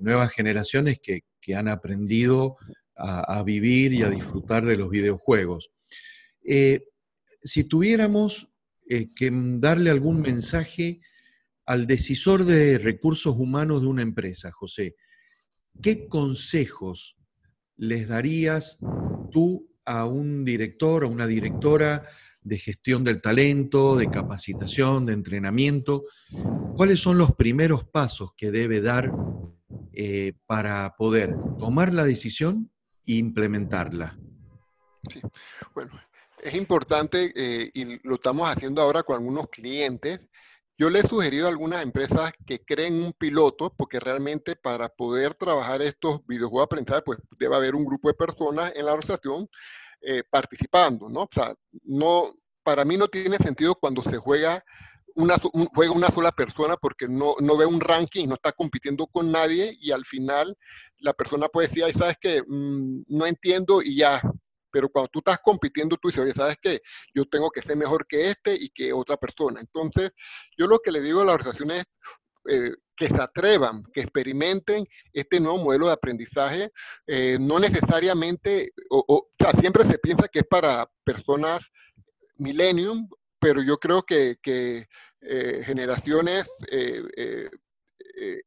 nuevas 0.00 0.32
generaciones 0.32 0.98
que, 0.98 1.22
han 1.54 1.68
aprendido 1.68 2.56
a, 2.96 3.42
vivir 3.42 3.92
y 3.92 4.02
a 4.02 4.08
disfrutar 4.08 4.64
de 4.64 4.76
los 4.76 4.88
videojuegos. 4.88 5.72
Eh, 6.44 6.86
si 7.42 7.64
tuviéramos 7.64 8.48
eh, 8.88 9.08
que 9.14 9.30
darle 9.32 9.90
algún 9.90 10.20
mensaje 10.20 11.00
al 11.66 11.86
decisor 11.88 12.44
de 12.44 12.78
recursos 12.78 13.34
humanos 13.36 13.82
de 13.82 13.88
una 13.88 14.02
empresa, 14.02 14.52
José, 14.52 14.94
¿qué 15.82 16.06
consejos 16.06 17.18
les 17.76 18.06
darías 18.08 18.78
tú 19.32 19.68
a 19.84 20.06
un 20.06 20.44
director 20.44 21.04
o 21.04 21.08
una 21.08 21.26
directora 21.26 22.04
de 22.42 22.58
gestión 22.58 23.04
del 23.04 23.20
talento, 23.20 23.96
de 23.96 24.10
capacitación, 24.10 25.06
de 25.06 25.12
entrenamiento. 25.12 26.04
¿Cuáles 26.76 27.00
son 27.00 27.18
los 27.18 27.34
primeros 27.34 27.84
pasos 27.84 28.32
que 28.36 28.50
debe 28.50 28.80
dar 28.80 29.12
eh, 29.92 30.34
para 30.46 30.94
poder 30.96 31.34
tomar 31.58 31.92
la 31.92 32.04
decisión 32.04 32.70
e 33.06 33.14
implementarla? 33.14 34.18
Sí, 35.08 35.20
bueno, 35.74 35.92
es 36.42 36.54
importante 36.54 37.32
eh, 37.34 37.70
y 37.74 38.06
lo 38.06 38.14
estamos 38.14 38.50
haciendo 38.50 38.82
ahora 38.82 39.02
con 39.02 39.16
algunos 39.16 39.48
clientes. 39.48 40.20
Yo 40.78 40.90
le 40.90 41.00
he 41.00 41.02
sugerido 41.02 41.46
a 41.46 41.50
algunas 41.50 41.82
empresas 41.82 42.32
que 42.46 42.64
creen 42.64 42.94
un 42.94 43.12
piloto, 43.12 43.72
porque 43.76 44.00
realmente 44.00 44.56
para 44.56 44.88
poder 44.88 45.34
trabajar 45.34 45.82
estos 45.82 46.26
videojuegos 46.26 46.68
pues 47.04 47.18
debe 47.38 47.54
haber 47.54 47.76
un 47.76 47.84
grupo 47.84 48.08
de 48.08 48.14
personas 48.14 48.72
en 48.74 48.86
la 48.86 48.92
organización 48.92 49.48
eh, 50.04 50.22
participando, 50.28 51.08
¿no? 51.08 51.22
O 51.22 51.28
sea, 51.32 51.54
no, 51.84 52.34
para 52.62 52.84
mí 52.84 52.96
no 52.96 53.08
tiene 53.08 53.36
sentido 53.36 53.74
cuando 53.74 54.02
se 54.02 54.18
juega 54.18 54.62
una, 55.14 55.36
juega 55.74 55.92
una 55.92 56.08
sola 56.08 56.32
persona 56.32 56.76
porque 56.76 57.06
no, 57.08 57.34
no 57.40 57.56
ve 57.56 57.66
un 57.66 57.80
ranking, 57.80 58.26
no 58.26 58.34
está 58.34 58.52
compitiendo 58.52 59.06
con 59.06 59.30
nadie 59.30 59.76
y 59.80 59.90
al 59.92 60.04
final 60.04 60.56
la 60.98 61.12
persona 61.12 61.48
puede 61.48 61.68
decir, 61.68 61.84
ay, 61.84 61.92
sabes 61.92 62.16
que 62.20 62.42
mm, 62.46 63.04
no 63.08 63.26
entiendo 63.26 63.82
y 63.82 63.96
ya. 63.96 64.20
Pero 64.70 64.88
cuando 64.88 65.08
tú 65.12 65.18
estás 65.18 65.38
compitiendo, 65.42 65.96
tú 65.98 66.08
dices, 66.08 66.24
oye, 66.24 66.32
sabes 66.32 66.56
que 66.60 66.80
yo 67.14 67.26
tengo 67.26 67.50
que 67.50 67.60
ser 67.60 67.76
mejor 67.76 68.06
que 68.06 68.30
este 68.30 68.54
y 68.54 68.70
que 68.70 68.92
otra 68.92 69.18
persona. 69.18 69.60
Entonces, 69.60 70.12
yo 70.56 70.66
lo 70.66 70.78
que 70.78 70.92
le 70.92 71.02
digo 71.02 71.20
a 71.20 71.24
las 71.26 71.34
organizaciones 71.34 71.84
es 72.46 72.70
eh, 72.70 72.74
que 72.96 73.08
se 73.08 73.20
atrevan, 73.20 73.84
que 73.92 74.00
experimenten 74.00 74.86
este 75.12 75.40
nuevo 75.40 75.58
modelo 75.58 75.86
de 75.86 75.92
aprendizaje. 75.92 76.70
Eh, 77.06 77.38
no 77.40 77.58
necesariamente, 77.58 78.70
o, 78.90 79.28
sea, 79.38 79.52
siempre 79.52 79.84
se 79.84 79.98
piensa 79.98 80.28
que 80.28 80.40
es 80.40 80.46
para 80.46 80.90
personas 81.04 81.70
millennium, 82.36 83.08
pero 83.38 83.62
yo 83.62 83.78
creo 83.78 84.02
que, 84.02 84.36
que 84.42 84.86
eh, 85.20 85.62
generaciones 85.64 86.50
eh, 86.70 87.50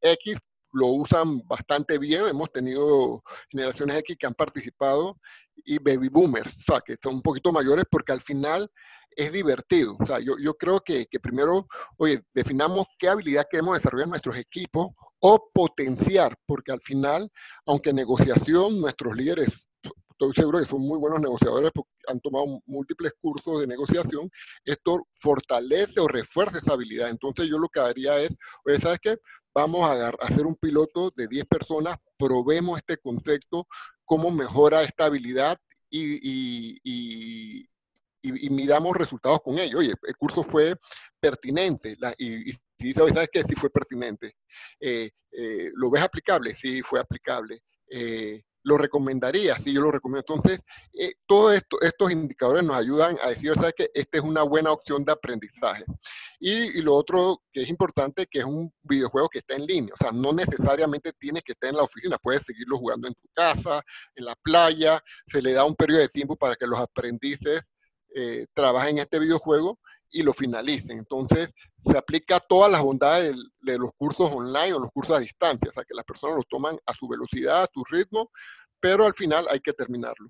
X 0.02 0.38
lo 0.75 0.88
usan 0.88 1.39
bastante 1.48 1.98
bien. 1.98 2.27
Hemos 2.29 2.51
tenido 2.51 3.24
generaciones 3.50 3.98
X 4.00 4.17
que 4.20 4.27
han 4.27 4.34
participado 4.34 5.17
y 5.63 5.79
baby 5.79 6.10
boomers, 6.10 6.55
o 6.58 6.74
sea, 6.74 6.82
que 6.86 6.96
son 7.01 7.15
un 7.15 7.22
poquito 7.22 7.51
mayores 7.51 7.86
porque 7.89 8.12
al 8.12 8.22
final 8.22 8.70
es 9.15 9.32
divertido. 9.32 9.96
O 10.00 10.05
sea, 10.05 10.20
yo, 10.20 10.36
yo 10.38 10.53
creo 10.55 10.82
que, 10.82 11.05
que, 11.05 11.20
primero, 11.20 11.65
oye, 11.98 12.22
definamos 12.34 12.86
qué 13.00 13.08
habilidad 13.08 13.46
queremos 13.50 13.75
desarrollar 13.75 14.05
en 14.05 14.10
nuestros 14.12 14.38
equipos 14.38 14.89
o 15.20 15.50
potenciar, 15.53 16.36
porque 16.46 16.74
al 16.74 16.82
final, 16.82 17.32
aunque 17.65 17.94
negociación, 17.94 18.79
nuestros 18.82 19.15
líderes 19.15 19.64
estoy 20.17 20.34
seguro 20.34 20.60
que 20.60 20.65
son 20.65 20.81
muy 20.81 20.98
buenos 20.98 21.19
negociadores 21.19 21.72
porque 21.74 21.91
han 22.07 22.19
tomado 22.22 22.62
múltiples 22.65 23.13
cursos 23.19 23.60
de 23.60 23.67
negociación, 23.67 24.29
esto 24.63 25.07
fortalece 25.12 26.00
o 26.00 26.07
refuerza 26.07 26.60
esa 26.60 26.74
habilidad. 26.74 27.10
Entonces 27.10 27.48
yo 27.48 27.57
lo 27.57 27.67
que 27.67 27.81
haría 27.81 28.17
es, 28.19 28.36
¿sabes 28.79 29.00
qué? 29.01 29.17
Vamos 29.53 29.89
a 29.89 30.10
hacer 30.22 30.45
un 30.45 30.55
piloto 30.55 31.12
de 31.15 31.27
10 31.27 31.45
personas, 31.45 31.98
probemos 32.17 32.77
este 32.77 32.98
concepto, 32.98 33.65
cómo 34.05 34.31
mejora 34.31 34.84
esta 34.84 35.05
habilidad 35.05 35.57
y, 35.89 36.79
y, 36.84 37.69
miramos 38.50 38.98
resultados 38.98 39.39
con 39.41 39.60
ello. 39.60 39.79
Oye, 39.79 39.93
el 40.03 40.17
curso 40.17 40.43
fue 40.43 40.75
pertinente 41.19 41.95
y, 42.17 42.51
y 42.79 42.93
¿sabes 42.93 43.29
qué? 43.31 43.43
Sí 43.43 43.53
fue 43.55 43.69
pertinente. 43.69 44.36
Eh, 44.79 45.10
eh, 45.31 45.69
¿Lo 45.75 45.91
ves 45.91 46.01
aplicable? 46.01 46.53
Sí, 46.53 46.81
fue 46.81 47.00
aplicable. 47.00 47.60
Eh, 47.89 48.41
lo 48.65 48.79
recomendaría, 48.79 49.55
sí, 49.57 49.74
yo 49.74 49.81
lo 49.81 49.91
recomiendo. 49.91 50.25
Entonces, 50.27 50.60
eh, 50.93 51.13
todos 51.27 51.53
esto, 51.53 51.77
estos 51.81 52.12
indicadores 52.12 52.63
nos 52.63 52.75
ayudan 52.75 53.15
a 53.22 53.29
decir, 53.29 53.53
¿sabes 53.53 53.74
que 53.74 53.91
Esta 53.93 54.17
es 54.17 54.24
una 54.24 54.41
buena 54.41 54.72
opción 54.72 55.05
de 55.05 55.12
aprendizaje. 55.12 55.86
Y, 56.39 56.81
lo 56.81 56.95
otro 56.95 57.43
que 57.51 57.62
es 57.62 57.69
importante, 57.69 58.25
que 58.25 58.39
es 58.39 58.45
un 58.45 58.74
videojuego 58.81 59.29
que 59.29 59.39
está 59.39 59.55
en 59.55 59.65
línea, 59.65 59.93
o 59.93 59.98
sea, 59.98 60.12
no 60.12 60.34
necesariamente 60.34 61.12
tienes 61.13 61.43
que 61.43 61.51
estar 61.51 61.69
en 61.69 61.77
la 61.77 61.84
oficina, 61.84 62.17
puedes 62.17 62.41
seguirlo 62.41 62.77
jugando 62.77 63.07
en 63.07 63.13
tu 63.13 63.27
casa, 63.34 63.81
en 64.15 64.25
la 64.25 64.36
playa, 64.41 65.00
se 65.27 65.41
le 65.41 65.53
da 65.53 65.63
un 65.63 65.75
periodo 65.75 66.01
de 66.01 66.10
tiempo 66.10 66.36
para 66.36 66.55
que 66.55 66.65
los 66.65 66.79
aprendices 66.79 67.69
eh, 68.15 68.48
trabajen 68.53 68.98
en 68.98 69.03
este 69.03 69.19
videojuego 69.19 69.79
y 70.15 70.24
lo 70.24 70.34
finalicen. 70.34 70.98
Entonces, 70.98 71.53
se 71.86 71.98
aplica 71.98 72.39
todas 72.39 72.72
las 72.72 72.81
bondades 72.81 73.36
de, 73.62 73.77
los 73.77 73.89
cursos 73.98 74.31
online 74.31 74.74
o 74.74 74.79
los 74.79 74.89
cursos 74.91 75.17
a 75.17 75.19
distancia, 75.19 75.69
o 75.69 75.74
sea, 75.74 75.84
que 75.84 75.93
las 75.93 76.05
personas 76.05 76.38
los 76.38 76.48
toman 76.48 76.77
a 76.86 76.93
su 76.93 77.10
velocidad, 77.10 77.63
a 77.63 77.69
su 77.72 77.84
ritmo, 77.84 78.31
pero 78.79 79.05
al 79.05 79.13
final 79.13 79.45
hay 79.50 79.60
que 79.60 79.74
terminarlo. 79.74 80.29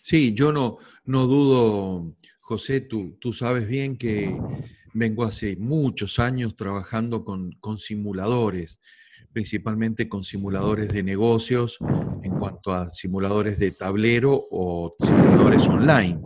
Sí, 0.00 0.32
yo 0.32 0.52
no, 0.52 0.78
no 1.04 1.26
dudo, 1.26 2.14
José, 2.38 2.80
tú, 2.80 3.18
tú 3.20 3.32
sabes 3.32 3.66
bien 3.66 3.98
que 3.98 4.40
vengo 4.94 5.24
hace 5.24 5.56
muchos 5.56 6.20
años 6.20 6.56
trabajando 6.56 7.24
con, 7.24 7.50
con 7.58 7.78
simuladores, 7.78 8.80
principalmente 9.32 10.08
con 10.08 10.22
simuladores 10.22 10.92
de 10.92 11.02
negocios 11.02 11.78
en 12.22 12.38
cuanto 12.38 12.72
a 12.72 12.88
simuladores 12.90 13.58
de 13.58 13.72
tablero 13.72 14.46
o 14.52 14.94
simuladores 15.00 15.66
online. 15.66 16.20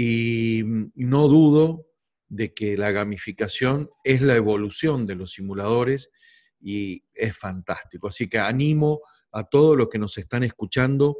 Y 0.00 0.62
no 0.94 1.26
dudo 1.26 1.88
de 2.28 2.54
que 2.54 2.76
la 2.76 2.92
gamificación 2.92 3.90
es 4.04 4.22
la 4.22 4.36
evolución 4.36 5.08
de 5.08 5.16
los 5.16 5.32
simuladores 5.32 6.12
y 6.60 7.02
es 7.14 7.36
fantástico. 7.36 8.06
Así 8.06 8.28
que 8.28 8.38
animo 8.38 9.00
a 9.32 9.42
todos 9.42 9.76
los 9.76 9.88
que 9.88 9.98
nos 9.98 10.16
están 10.16 10.44
escuchando 10.44 11.16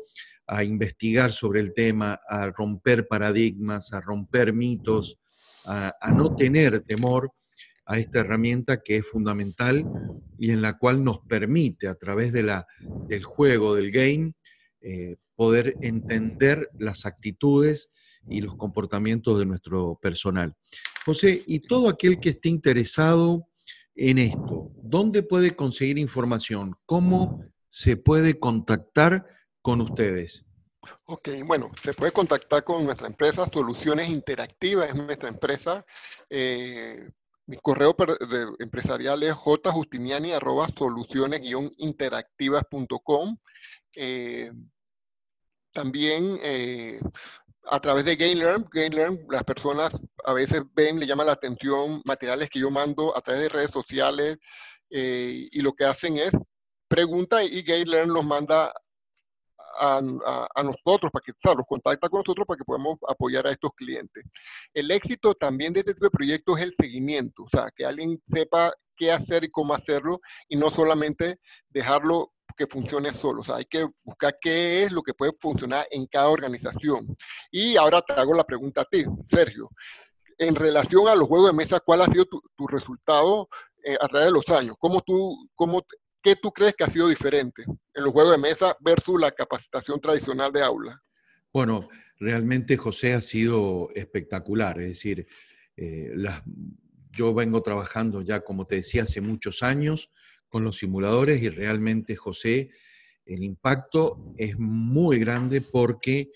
a 0.46 0.62
investigar 0.62 1.32
sobre 1.32 1.58
el 1.58 1.74
tema, 1.74 2.20
a 2.28 2.52
romper 2.52 3.08
paradigmas, 3.08 3.92
a 3.92 4.00
romper 4.00 4.52
mitos, 4.52 5.18
a, 5.64 5.92
no 6.14 6.36
tener 6.36 6.82
temor 6.82 7.32
a 7.84 7.98
esta 7.98 8.20
herramienta 8.20 8.80
que 8.80 8.98
es 8.98 9.06
fundamental 9.08 9.84
y 10.38 10.52
en 10.52 10.62
la 10.62 10.78
cual 10.78 11.02
nos 11.02 11.18
permite 11.26 11.88
a 11.88 11.96
través 11.96 12.32
de 12.32 12.44
la, 12.44 12.64
del 13.08 13.24
juego, 13.24 13.74
del 13.74 13.90
game, 13.90 14.34
eh, 14.82 15.16
poder 15.34 15.74
entender 15.80 16.70
las 16.78 17.06
actitudes 17.06 17.92
y 18.28 18.40
los 18.40 18.56
comportamientos 18.56 19.38
de 19.38 19.46
nuestro 19.46 19.98
personal. 20.00 20.54
José, 21.04 21.42
y 21.46 21.60
todo 21.60 21.88
aquel 21.88 22.20
que 22.20 22.30
esté 22.30 22.48
interesado 22.48 23.48
en 23.94 24.18
esto, 24.18 24.70
¿dónde 24.82 25.22
puede 25.22 25.56
conseguir 25.56 25.98
información? 25.98 26.74
¿Cómo 26.86 27.42
se 27.70 27.96
puede 27.96 28.38
contactar 28.38 29.26
con 29.62 29.80
ustedes? 29.80 30.44
Ok, 31.06 31.28
bueno, 31.44 31.70
se 31.82 31.92
puede 31.94 32.12
contactar 32.12 32.62
con 32.64 32.84
nuestra 32.84 33.06
empresa 33.06 33.46
Soluciones 33.46 34.08
Interactivas, 34.08 34.88
es 34.88 34.94
nuestra 34.94 35.28
empresa. 35.28 35.84
Eh, 36.30 37.10
mi 37.46 37.56
correo 37.56 37.96
empresarial 38.58 39.22
es 39.22 39.32
jjustiniani 39.32 40.32
soluciones-interactivas.com. 40.76 43.36
Eh, 43.96 44.52
también 45.72 46.38
eh, 46.42 47.00
a 47.70 47.80
través 47.80 48.04
de 48.04 48.16
GainLearn. 48.16 48.68
GainLearn, 48.70 49.26
las 49.30 49.44
personas 49.44 50.00
a 50.24 50.32
veces 50.32 50.62
ven, 50.74 50.98
le 50.98 51.06
llama 51.06 51.24
la 51.24 51.32
atención 51.32 52.02
materiales 52.04 52.50
que 52.50 52.60
yo 52.60 52.70
mando 52.70 53.16
a 53.16 53.20
través 53.20 53.42
de 53.42 53.48
redes 53.48 53.70
sociales 53.70 54.38
eh, 54.90 55.48
y 55.50 55.60
lo 55.60 55.72
que 55.72 55.84
hacen 55.84 56.16
es 56.18 56.32
pregunta 56.88 57.44
y 57.44 57.62
GainLearn 57.62 58.12
los 58.12 58.24
manda 58.24 58.72
a, 59.80 60.00
nosotros, 60.62 61.12
para 61.12 61.22
que, 61.24 61.32
o 61.48 61.54
los 61.54 61.66
contacta 61.66 62.08
con 62.08 62.18
nosotros 62.20 62.46
para 62.46 62.58
que 62.58 62.64
podamos 62.64 62.96
apoyar 63.08 63.46
a 63.46 63.52
estos 63.52 63.72
clientes. 63.74 64.24
El 64.74 64.90
éxito 64.90 65.34
también 65.34 65.72
de 65.72 65.80
este 65.80 65.94
tipo 65.94 66.06
de 66.06 66.10
proyectos 66.10 66.58
es 66.58 66.64
el 66.64 66.74
seguimiento, 66.78 67.44
o 67.44 67.48
sea, 67.50 67.68
que 67.74 67.84
alguien 67.84 68.20
sepa 68.28 68.72
qué 68.96 69.12
hacer 69.12 69.44
y 69.44 69.50
cómo 69.50 69.74
hacerlo 69.74 70.20
y 70.48 70.56
no 70.56 70.70
solamente 70.70 71.38
dejarlo 71.68 72.32
que 72.58 72.66
funcione 72.66 73.12
solo. 73.12 73.40
O 73.40 73.44
sea, 73.44 73.56
hay 73.56 73.64
que 73.64 73.86
buscar 74.04 74.36
qué 74.40 74.82
es 74.82 74.92
lo 74.92 75.02
que 75.02 75.14
puede 75.14 75.32
funcionar 75.40 75.86
en 75.90 76.06
cada 76.06 76.28
organización. 76.28 77.16
Y 77.50 77.76
ahora 77.76 78.02
te 78.02 78.12
hago 78.14 78.34
la 78.34 78.44
pregunta 78.44 78.82
a 78.82 78.84
ti, 78.84 79.04
Sergio. 79.30 79.70
En 80.36 80.54
relación 80.54 81.08
a 81.08 81.14
los 81.14 81.28
juegos 81.28 81.48
de 81.48 81.56
mesa, 81.56 81.80
¿cuál 81.80 82.02
ha 82.02 82.06
sido 82.06 82.26
tu, 82.26 82.66
resultado 82.66 83.48
eh, 83.84 83.96
a 84.00 84.08
través 84.08 84.26
de 84.26 84.32
los 84.32 84.48
años? 84.50 84.76
¿Cómo 84.78 85.00
tú, 85.00 85.48
cómo, 85.54 85.84
¿Qué 86.22 86.36
tú 86.36 86.50
crees 86.50 86.74
que 86.74 86.84
ha 86.84 86.90
sido 86.90 87.08
diferente 87.08 87.62
en 87.62 88.04
los 88.04 88.12
juegos 88.12 88.32
de 88.32 88.38
mesa 88.38 88.76
versus 88.80 89.20
la 89.20 89.30
capacitación 89.30 90.00
tradicional 90.00 90.52
de 90.52 90.62
aula? 90.62 91.00
Bueno, 91.52 91.88
realmente 92.18 92.76
José 92.76 93.14
ha 93.14 93.20
sido 93.20 93.88
espectacular. 93.94 94.78
Es 94.80 94.88
decir, 94.88 95.26
eh, 95.76 96.12
yo 97.12 97.34
vengo 97.34 97.62
trabajando 97.62 98.22
ya, 98.22 98.40
como 98.40 98.66
te 98.66 98.76
decía, 98.76 99.04
hace 99.04 99.20
muchos 99.20 99.62
años 99.62 100.12
con 100.48 100.64
los 100.64 100.78
simuladores 100.78 101.42
y 101.42 101.48
realmente, 101.48 102.16
José, 102.16 102.70
el 103.24 103.42
impacto 103.42 104.34
es 104.36 104.58
muy 104.58 105.18
grande 105.18 105.60
porque 105.60 106.30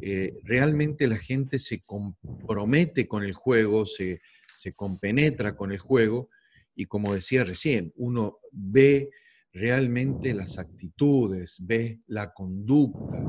eh, 0.00 0.34
realmente 0.42 1.06
la 1.06 1.16
gente 1.16 1.58
se 1.58 1.82
compromete 1.82 3.06
con 3.06 3.22
el 3.22 3.32
juego, 3.32 3.86
se, 3.86 4.20
se 4.54 4.72
compenetra 4.72 5.56
con 5.56 5.70
el 5.70 5.78
juego 5.78 6.28
y 6.74 6.86
como 6.86 7.14
decía 7.14 7.44
recién, 7.44 7.92
uno 7.96 8.38
ve 8.50 9.10
realmente 9.52 10.34
las 10.34 10.58
actitudes, 10.58 11.58
ve 11.60 12.00
la 12.06 12.32
conducta, 12.32 13.22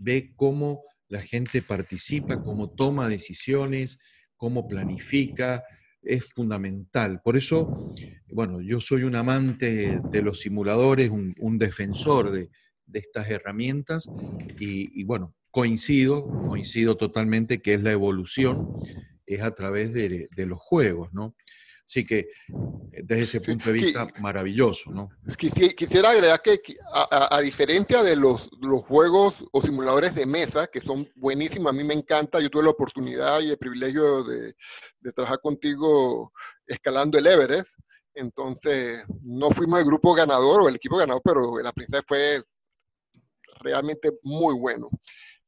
ve 0.00 0.32
cómo 0.34 0.82
la 1.08 1.20
gente 1.20 1.60
participa, 1.60 2.42
cómo 2.42 2.70
toma 2.70 3.08
decisiones, 3.08 4.00
cómo 4.36 4.66
planifica, 4.66 5.62
es 6.06 6.32
fundamental. 6.32 7.20
Por 7.22 7.36
eso, 7.36 7.92
bueno, 8.32 8.60
yo 8.60 8.80
soy 8.80 9.02
un 9.02 9.16
amante 9.16 10.00
de 10.10 10.22
los 10.22 10.40
simuladores, 10.40 11.10
un, 11.10 11.58
defensor 11.58 12.30
de, 12.30 12.50
estas 12.92 13.28
herramientas 13.28 14.08
y, 14.58 15.04
bueno, 15.04 15.34
coincido, 15.50 16.26
coincido 16.48 16.96
totalmente 16.96 17.60
que 17.60 17.74
es 17.74 17.82
la 17.82 17.92
evolución, 17.92 18.68
es 19.26 19.42
a 19.42 19.54
través 19.54 19.92
de, 19.92 20.28
de 20.34 20.46
los 20.46 20.60
juegos, 20.60 21.12
¿no? 21.12 21.34
Así 21.86 22.04
que 22.04 22.18
eh, 22.18 22.28
desde 23.04 23.22
ese 23.22 23.40
punto 23.40 23.70
de 23.70 23.74
vista, 23.74 24.08
maravilloso, 24.18 24.90
¿no? 24.90 25.08
Quisiera 25.38 26.10
agregar 26.10 26.42
que 26.42 26.60
a, 26.92 27.40
diferencia 27.40 28.02
de 28.02 28.16
los, 28.16 28.50
los, 28.60 28.82
juegos 28.82 29.44
o 29.52 29.62
simuladores 29.62 30.14
de 30.16 30.26
mesa, 30.26 30.66
que 30.66 30.80
son 30.80 31.08
buenísimos, 31.14 31.70
a 31.70 31.76
mí 31.76 31.84
me 31.84 31.94
encanta, 31.94 32.40
yo 32.40 32.50
tuve 32.50 32.64
la 32.64 32.70
oportunidad 32.70 33.40
y 33.40 33.50
el 33.50 33.58
privilegio 33.58 34.24
de, 34.24 34.52
de 34.98 35.12
trabajar 35.12 35.38
contigo 35.40 36.32
escalando 36.66 37.18
el 37.18 37.26
Everest, 37.28 37.78
entonces 38.14 39.04
no 39.22 39.50
fuimos 39.50 39.78
el 39.78 39.86
grupo 39.86 40.12
ganador 40.12 40.62
o 40.62 40.68
el 40.68 40.76
equipo 40.76 40.96
ganador, 40.96 41.22
pero 41.24 41.60
el 41.60 41.66
aprendizaje 41.66 42.04
fue 42.04 42.42
realmente 43.60 44.10
muy 44.22 44.58
bueno. 44.58 44.90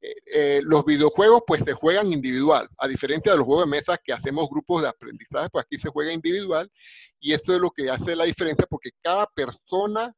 Eh, 0.01 0.61
los 0.63 0.85
videojuegos 0.85 1.43
pues 1.47 1.63
se 1.65 1.73
juegan 1.73 2.13
individual, 2.13 2.69
a 2.79 2.87
diferencia 2.87 3.33
de 3.33 3.39
los 3.39 3.47
juegos 3.47 3.65
de 3.65 3.71
mesa 3.71 3.99
que 3.99 4.13
hacemos 4.13 4.49
grupos 4.49 4.83
de 4.83 4.89
aprendizaje, 4.89 5.49
pues 5.51 5.65
aquí 5.65 5.77
se 5.81 5.89
juega 5.89 6.13
individual. 6.13 6.71
Y 7.19 7.33
esto 7.33 7.53
es 7.53 7.61
lo 7.61 7.71
que 7.71 7.91
hace 7.91 8.15
la 8.15 8.25
diferencia 8.25 8.67
porque 8.69 8.91
cada 9.03 9.27
persona 9.27 10.15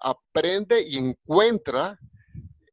aprende 0.00 0.82
y 0.82 0.98
encuentra 0.98 1.96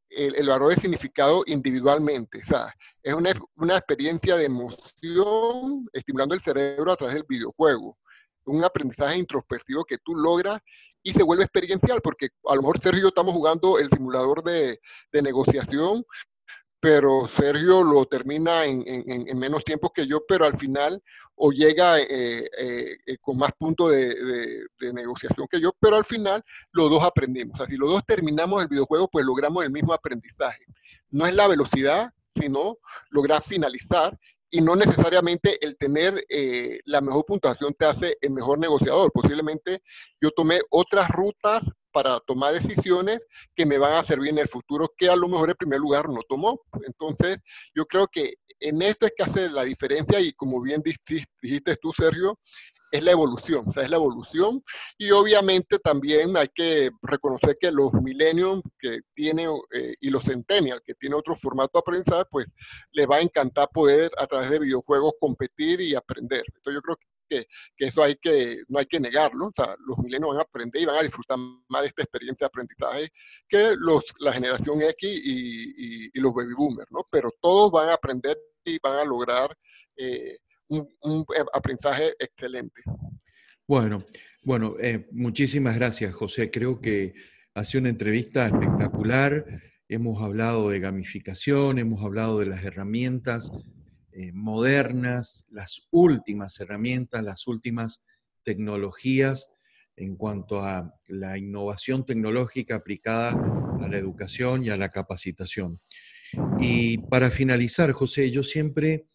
el, 0.08 0.48
valor 0.48 0.74
de 0.74 0.80
significado 0.80 1.44
individualmente. 1.46 2.38
O 2.38 2.44
sea, 2.44 2.74
es 3.00 3.14
una, 3.14 3.76
experiencia 3.76 4.34
de 4.34 4.46
emoción 4.46 5.88
estimulando 5.92 6.34
el 6.34 6.40
cerebro 6.40 6.90
a 6.90 6.96
través 6.96 7.14
del 7.14 7.24
videojuego. 7.28 7.96
Un 8.46 8.64
aprendizaje 8.64 9.18
introspectivo 9.18 9.84
que 9.84 9.98
tú 9.98 10.16
logras 10.16 10.60
y 11.04 11.12
se 11.12 11.22
vuelve 11.22 11.44
experiencial, 11.44 12.00
porque 12.02 12.28
a 12.46 12.56
lo 12.56 12.62
mejor 12.62 12.78
Sergio 12.80 12.98
y 12.98 13.02
yo 13.02 13.08
estamos 13.08 13.32
jugando 13.32 13.78
el 13.78 13.88
simulador 13.88 14.42
de 14.42 14.78
negociación 15.12 16.04
pero 16.80 17.28
Sergio 17.28 17.84
lo 17.84 18.06
termina 18.06 18.64
en, 18.64 19.38
menos 19.38 19.62
tiempo 19.64 19.92
que 19.92 20.06
yo, 20.06 20.24
pero 20.26 20.46
al 20.46 20.56
final 20.56 21.02
o 21.34 21.52
llega 21.52 22.00
eh, 22.00 22.50
eh, 22.58 22.96
eh, 23.06 23.16
con 23.20 23.36
más 23.36 23.52
puntos 23.52 23.92
de, 23.92 24.92
negociación 24.94 25.46
que 25.48 25.60
yo, 25.60 25.72
pero 25.78 25.96
al 25.96 26.04
final 26.04 26.42
los 26.72 26.90
dos 26.90 27.04
aprendimos. 27.04 27.60
Si 27.68 27.76
los 27.76 27.90
dos 27.90 28.04
terminamos 28.04 28.62
el 28.62 28.68
videojuego, 28.68 29.08
pues 29.08 29.26
logramos 29.26 29.64
el 29.64 29.70
mismo 29.70 29.92
aprendizaje. 29.92 30.64
No 31.10 31.26
es 31.26 31.34
la 31.34 31.48
velocidad, 31.48 32.10
sino 32.34 32.78
lograr 33.10 33.42
finalizar 33.42 34.18
y 34.50 34.62
no 34.62 34.74
necesariamente 34.74 35.64
el 35.64 35.76
tener 35.76 36.24
la 36.86 37.00
mejor 37.02 37.24
puntuación 37.26 37.74
te 37.74 37.84
hace 37.84 38.16
el 38.22 38.30
mejor 38.30 38.58
negociador. 38.58 39.12
Posiblemente 39.12 39.82
yo 40.20 40.30
tomé 40.30 40.58
otras 40.70 41.08
rutas 41.10 41.62
para 41.92 42.18
tomar 42.20 42.52
decisiones 42.52 43.20
que 43.54 43.66
me 43.66 43.78
van 43.78 43.92
a 43.94 44.04
servir 44.04 44.30
en 44.30 44.38
el 44.38 44.48
futuro, 44.48 44.92
que 44.96 45.08
a 45.08 45.16
lo 45.16 45.28
mejor 45.28 45.50
en 45.50 45.56
primer 45.56 45.80
lugar 45.80 46.08
no 46.08 46.20
tomó. 46.28 46.60
Entonces, 46.86 47.38
yo 47.74 47.86
creo 47.86 48.06
que 48.06 48.34
en 48.60 48.82
esto 48.82 49.06
es 49.06 49.12
que 49.16 49.22
hace 49.22 49.50
la 49.50 49.64
diferencia 49.64 50.20
y 50.20 50.32
como 50.32 50.60
bien 50.60 50.82
dijiste 50.82 51.76
tú, 51.80 51.92
Sergio, 51.96 52.38
es 52.90 53.02
la 53.04 53.12
evolución, 53.12 53.64
o 53.68 53.72
sea, 53.72 53.84
es 53.84 53.90
la 53.90 53.96
evolución. 53.96 54.62
Y 54.98 55.10
obviamente 55.12 55.78
también 55.78 56.36
hay 56.36 56.48
que 56.48 56.90
reconocer 57.02 57.56
que 57.60 57.70
los 57.70 57.92
millennials 57.92 58.62
que 58.78 59.00
tienen 59.14 59.50
eh, 59.72 59.94
y 60.00 60.10
los 60.10 60.24
centennials 60.24 60.82
que 60.84 60.94
tienen 60.94 61.18
otro 61.18 61.34
formato 61.36 61.70
de 61.74 61.80
aprendizaje, 61.80 62.24
pues 62.30 62.52
les 62.92 63.08
va 63.08 63.16
a 63.16 63.20
encantar 63.20 63.68
poder 63.72 64.10
a 64.18 64.26
través 64.26 64.50
de 64.50 64.58
videojuegos 64.58 65.14
competir 65.20 65.80
y 65.80 65.94
aprender. 65.94 66.42
Entonces 66.46 66.74
yo 66.74 66.82
creo 66.82 66.96
que 66.96 67.06
que, 67.30 67.46
eso 67.86 68.02
no 68.68 68.78
hay 68.78 68.86
que 68.86 69.00
negarlo. 69.00 69.46
O 69.46 69.52
sea, 69.54 69.74
los 69.86 69.98
milenios 69.98 70.30
van 70.30 70.38
a 70.38 70.42
aprender 70.42 70.82
y 70.82 70.86
van 70.86 70.98
a 70.98 71.02
disfrutar 71.02 71.38
más 71.68 71.82
de 71.82 71.88
esta 71.88 72.02
experiencia 72.02 72.44
de 72.44 72.48
aprendizaje 72.48 73.08
que 73.48 73.74
la 74.20 74.32
generación 74.32 74.80
X 74.82 75.22
y, 75.24 76.20
los 76.20 76.34
baby 76.34 76.54
boomers, 76.54 76.90
¿no? 76.90 77.06
Pero 77.10 77.30
todos 77.40 77.70
van 77.70 77.88
a 77.88 77.94
aprender 77.94 78.38
y 78.64 78.78
van 78.82 78.98
a 78.98 79.04
lograr 79.04 79.56
eh, 79.96 80.36
un, 80.68 81.24
aprendizaje 81.54 82.14
excelente. 82.18 82.82
Bueno, 83.66 84.00
bueno, 84.44 84.74
eh, 84.80 85.08
muchísimas 85.12 85.76
gracias, 85.76 86.12
José. 86.12 86.50
Creo 86.50 86.80
que 86.80 87.14
ha 87.54 87.64
sido 87.64 87.80
una 87.82 87.90
entrevista 87.90 88.46
espectacular. 88.46 89.46
Hemos 89.88 90.22
hablado 90.22 90.68
de 90.68 90.80
gamificación, 90.80 91.78
hemos 91.78 92.04
hablado 92.04 92.38
de 92.38 92.46
las 92.46 92.64
herramientas 92.64 93.50
eh, 94.20 94.32
modernas, 94.34 95.46
las 95.50 95.88
últimas 95.90 96.60
herramientas, 96.60 97.24
las 97.24 97.46
últimas 97.46 98.04
tecnologías 98.42 99.54
en 99.96 100.16
cuanto 100.16 100.62
a 100.62 100.94
la 101.06 101.38
innovación 101.38 102.04
tecnológica 102.04 102.76
aplicada 102.76 103.30
a 103.30 103.88
la 103.88 103.96
educación 103.96 104.62
y 104.62 104.68
a 104.68 104.76
la 104.76 104.90
capacitación. 104.90 105.80
Y 106.58 106.98
para 106.98 107.30
finalizar, 107.30 107.92
José, 107.92 108.30
yo 108.30 108.42
siempre 108.42 109.06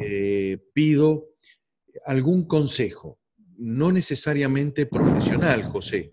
eh, 0.00 0.58
pido 0.74 1.28
algún 2.04 2.44
consejo, 2.44 3.20
no 3.58 3.92
necesariamente 3.92 4.86
profesional, 4.86 5.62
José, 5.62 6.10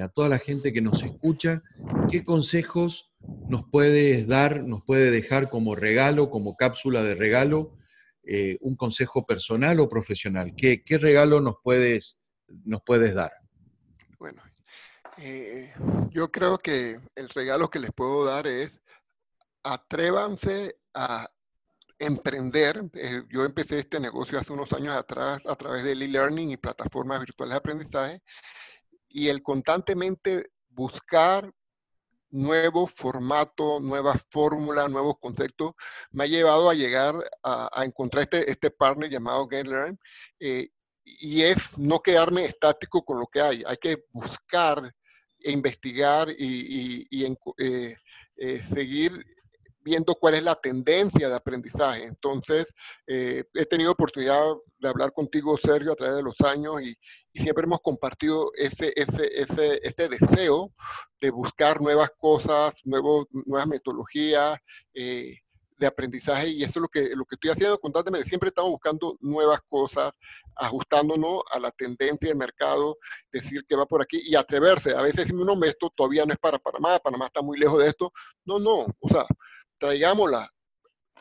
a 0.00 0.08
toda 0.08 0.28
la 0.28 0.38
gente 0.38 0.72
que 0.72 0.80
nos 0.80 1.02
escucha, 1.02 1.62
¿qué 2.10 2.24
consejos 2.24 3.14
nos 3.48 3.64
puedes 3.68 4.26
dar, 4.26 4.62
nos 4.62 4.82
puede 4.82 5.10
dejar 5.10 5.48
como 5.48 5.74
regalo, 5.74 6.30
como 6.30 6.56
cápsula 6.56 7.02
de 7.02 7.14
regalo, 7.14 7.76
eh, 8.24 8.56
un 8.60 8.76
consejo 8.76 9.26
personal 9.26 9.80
o 9.80 9.88
profesional? 9.88 10.54
¿Qué, 10.56 10.82
regalo 10.98 11.40
nos 11.40 11.56
puedes, 11.62 12.20
nos 12.64 12.82
puedes 12.84 13.14
dar? 13.14 13.32
Bueno, 14.18 14.42
eh, 15.18 15.72
yo 16.10 16.30
creo 16.30 16.58
que 16.58 16.96
el 17.14 17.28
regalo 17.28 17.68
que 17.68 17.80
les 17.80 17.92
puedo 17.92 18.24
dar 18.24 18.46
es 18.46 18.80
atrévanse 19.62 20.76
a 20.94 21.26
emprender. 21.98 22.82
yo 23.28 23.44
empecé 23.44 23.78
este 23.78 24.00
negocio 24.00 24.38
hace 24.38 24.52
unos 24.52 24.72
años 24.72 24.94
atrás 24.94 25.46
a 25.46 25.54
través 25.54 25.84
del 25.84 26.02
e-learning 26.02 26.50
y 26.50 26.56
plataformas 26.56 27.20
virtuales 27.20 27.52
de 27.52 27.58
aprendizaje 27.58 28.22
y 29.12 29.28
el 29.28 29.42
constantemente 29.42 30.50
buscar 30.70 31.52
nuevos 32.30 32.92
formatos, 32.92 33.82
nuevas 33.82 34.26
fórmulas, 34.30 34.90
nuevos 34.90 35.18
conceptos, 35.20 35.72
me 36.10 36.24
ha 36.24 36.26
llevado 36.26 36.70
a 36.70 36.74
llegar 36.74 37.14
a, 37.42 37.84
encontrar 37.84 38.22
este, 38.22 38.50
este 38.50 38.70
partner 38.70 39.10
llamado 39.10 39.46
GetLearn. 39.48 39.98
Eh, 40.40 40.68
y 41.04 41.42
es 41.42 41.76
no 41.78 42.00
quedarme 42.00 42.44
estático 42.44 43.04
con 43.04 43.18
lo 43.18 43.26
que 43.26 43.40
hay, 43.40 43.62
hay 43.66 43.76
que 43.76 44.04
buscar 44.12 44.94
e 45.40 45.50
investigar 45.50 46.28
y, 46.30 47.06
eh, 47.58 47.96
eh, 48.36 48.62
seguir 48.62 49.12
viendo 49.84 50.14
cuál 50.14 50.34
es 50.34 50.42
la 50.42 50.54
tendencia 50.54 51.28
de 51.28 51.34
aprendizaje. 51.34 52.04
Entonces, 52.04 52.74
eh, 53.06 53.44
he 53.54 53.66
tenido 53.66 53.92
oportunidad 53.92 54.42
de 54.78 54.88
hablar 54.88 55.12
contigo, 55.12 55.56
Sergio, 55.56 55.92
a 55.92 55.96
través 55.96 56.16
de 56.16 56.22
los 56.22 56.40
años 56.40 56.82
y, 56.82 56.94
siempre 57.34 57.64
hemos 57.64 57.80
compartido 57.80 58.50
ese, 58.58 58.92
ese, 58.94 59.26
ese, 59.40 59.80
este 59.82 60.06
deseo 60.10 60.70
de 61.18 61.30
buscar 61.30 61.80
nuevas 61.80 62.10
cosas, 62.18 62.82
nuevos, 62.84 63.24
nuevas 63.30 63.66
metodologías. 63.66 64.58
Eh, 64.92 65.38
de 65.82 65.88
aprendizaje 65.88 66.48
y 66.48 66.62
eso 66.62 66.78
es 66.78 66.82
lo 66.82 66.88
que, 66.88 67.00
lo 67.16 67.24
que 67.24 67.34
estoy 67.34 67.50
haciendo 67.50 67.78
constantemente. 67.78 68.28
Siempre 68.28 68.48
estamos 68.48 68.70
buscando 68.70 69.16
nuevas 69.20 69.60
cosas, 69.68 70.12
ajustándonos 70.56 71.42
a 71.52 71.58
la 71.58 71.70
tendencia 71.72 72.28
del 72.28 72.38
mercado, 72.38 72.96
decir 73.30 73.64
que 73.66 73.76
va 73.76 73.84
por 73.84 74.00
aquí 74.00 74.20
y 74.24 74.36
atreverse. 74.36 74.94
A 74.94 75.02
veces 75.02 75.24
decimos, 75.26 75.44
no, 75.44 75.62
esto 75.64 75.90
todavía 75.94 76.24
no 76.24 76.32
es 76.32 76.38
para 76.38 76.58
Panamá, 76.58 76.98
Panamá 77.00 77.26
está 77.26 77.42
muy 77.42 77.58
lejos 77.58 77.78
de 77.80 77.88
esto. 77.88 78.12
No, 78.44 78.58
no, 78.58 78.86
o 79.00 79.08
sea, 79.08 79.24
traigámoslas, 79.82 80.48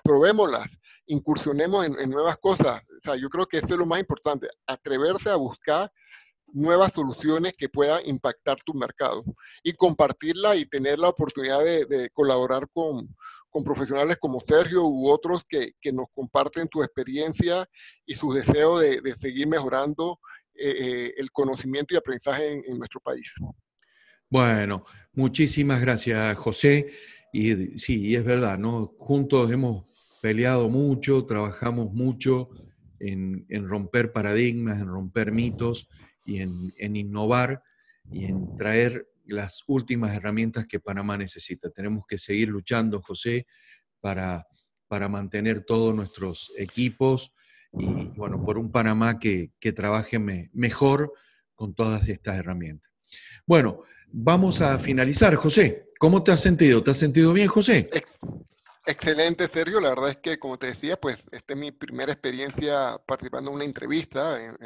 probémoslas, 0.04 0.80
incursionemos 1.08 1.84
en, 1.84 2.10
nuevas 2.12 2.38
cosas. 2.38 2.80
O 2.80 3.00
sea, 3.04 3.16
yo 3.16 3.28
creo 3.28 3.48
que 3.48 3.58
eso 3.58 3.74
es 3.74 3.78
lo 3.78 3.88
más 3.88 4.00
importante, 4.00 4.48
atreverse 4.68 5.32
a 5.32 5.36
buscar 5.36 5.92
nuevas 6.54 6.94
soluciones 6.94 7.54
que 7.58 7.70
puedan 7.70 8.06
impactar 8.06 8.58
tu 8.64 8.76
mercado 8.76 9.24
y 9.64 9.74
compartirla 9.74 10.56
y 10.56 10.66
tener 10.66 11.00
la 11.00 11.10
oportunidad 11.10 11.64
de, 11.64 12.10
colaborar 12.14 12.68
con, 12.72 13.16
profesionales 13.66 14.18
como 14.20 14.40
Sergio 14.42 14.84
u 14.84 15.10
otros 15.10 15.44
que, 15.50 15.74
nos 15.92 16.08
comparten 16.14 16.68
su 16.72 16.84
experiencia 16.84 17.66
y 18.06 18.14
su 18.14 18.32
deseo 18.32 18.78
de, 18.78 19.02
seguir 19.20 19.48
mejorando 19.48 20.20
eh, 20.54 20.76
eh, 20.78 21.14
el 21.18 21.32
conocimiento 21.32 21.96
y 21.96 21.98
aprendizaje 21.98 22.52
en, 22.52 22.64
en 22.68 22.78
nuestro 22.78 23.00
país. 23.00 23.34
Bueno, 24.30 24.86
muchísimas 25.14 25.82
gracias, 25.82 26.38
José. 26.38 26.92
Y 27.32 27.78
sí, 27.78 28.16
es 28.16 28.24
verdad, 28.24 28.58
¿no? 28.58 28.94
Juntos 28.98 29.52
hemos 29.52 29.86
peleado 30.22 30.70
mucho, 30.70 31.26
trabajamos 31.26 31.92
mucho 31.94 32.50
en, 33.00 33.68
romper 33.68 34.12
paradigmas, 34.12 34.80
en 34.80 34.88
romper 34.88 35.32
mitos 35.32 35.90
y 36.26 36.40
en, 36.40 36.96
innovar 36.96 37.64
y 38.12 38.26
en 38.26 38.58
traer 38.58 39.08
las 39.26 39.64
últimas 39.68 40.16
herramientas 40.16 40.68
que 40.68 40.80
Panamá 40.80 41.18
necesita. 41.18 41.70
Tenemos 41.70 42.06
que 42.08 42.18
seguir 42.18 42.50
luchando, 42.50 43.02
José, 43.02 43.48
para, 44.00 44.46
para 44.88 45.08
mantener 45.08 45.62
todos 45.62 45.96
nuestros 45.96 46.52
equipos 46.58 47.34
y, 47.74 48.10
bueno, 48.18 48.44
por 48.44 48.58
un 48.58 48.72
Panamá 48.72 49.20
que, 49.20 49.54
que 49.60 49.72
trabaje 49.72 50.20
mejor 50.20 51.14
con 51.56 51.74
todas 51.74 52.08
estas 52.10 52.38
herramientas. 52.38 52.92
Bueno, 53.48 53.82
vamos 54.12 54.62
a 54.62 54.78
finalizar, 54.78 55.36
José. 55.36 55.88
¿Cómo 56.00 56.24
te 56.24 56.32
has 56.32 56.42
sentido? 56.42 56.84
¿Te 56.84 56.92
has 56.92 56.98
sentido 56.98 57.34
bien, 57.34 57.48
José? 57.48 57.90
Excelente, 58.86 59.48
Sergio. 59.48 59.80
La 59.80 59.90
verdad 59.90 60.10
es 60.10 60.18
que, 60.18 60.40
como 60.40 60.58
te 60.58 60.68
decía, 60.68 61.00
pues 61.00 61.28
esta 61.32 61.54
es 61.54 61.60
mi 61.60 61.72
primera 61.72 62.12
experiencia 62.12 62.98
participando 63.06 63.52
en 63.52 63.56
una 63.56 63.66
entrevista, 63.66 64.44
en, 64.44 64.58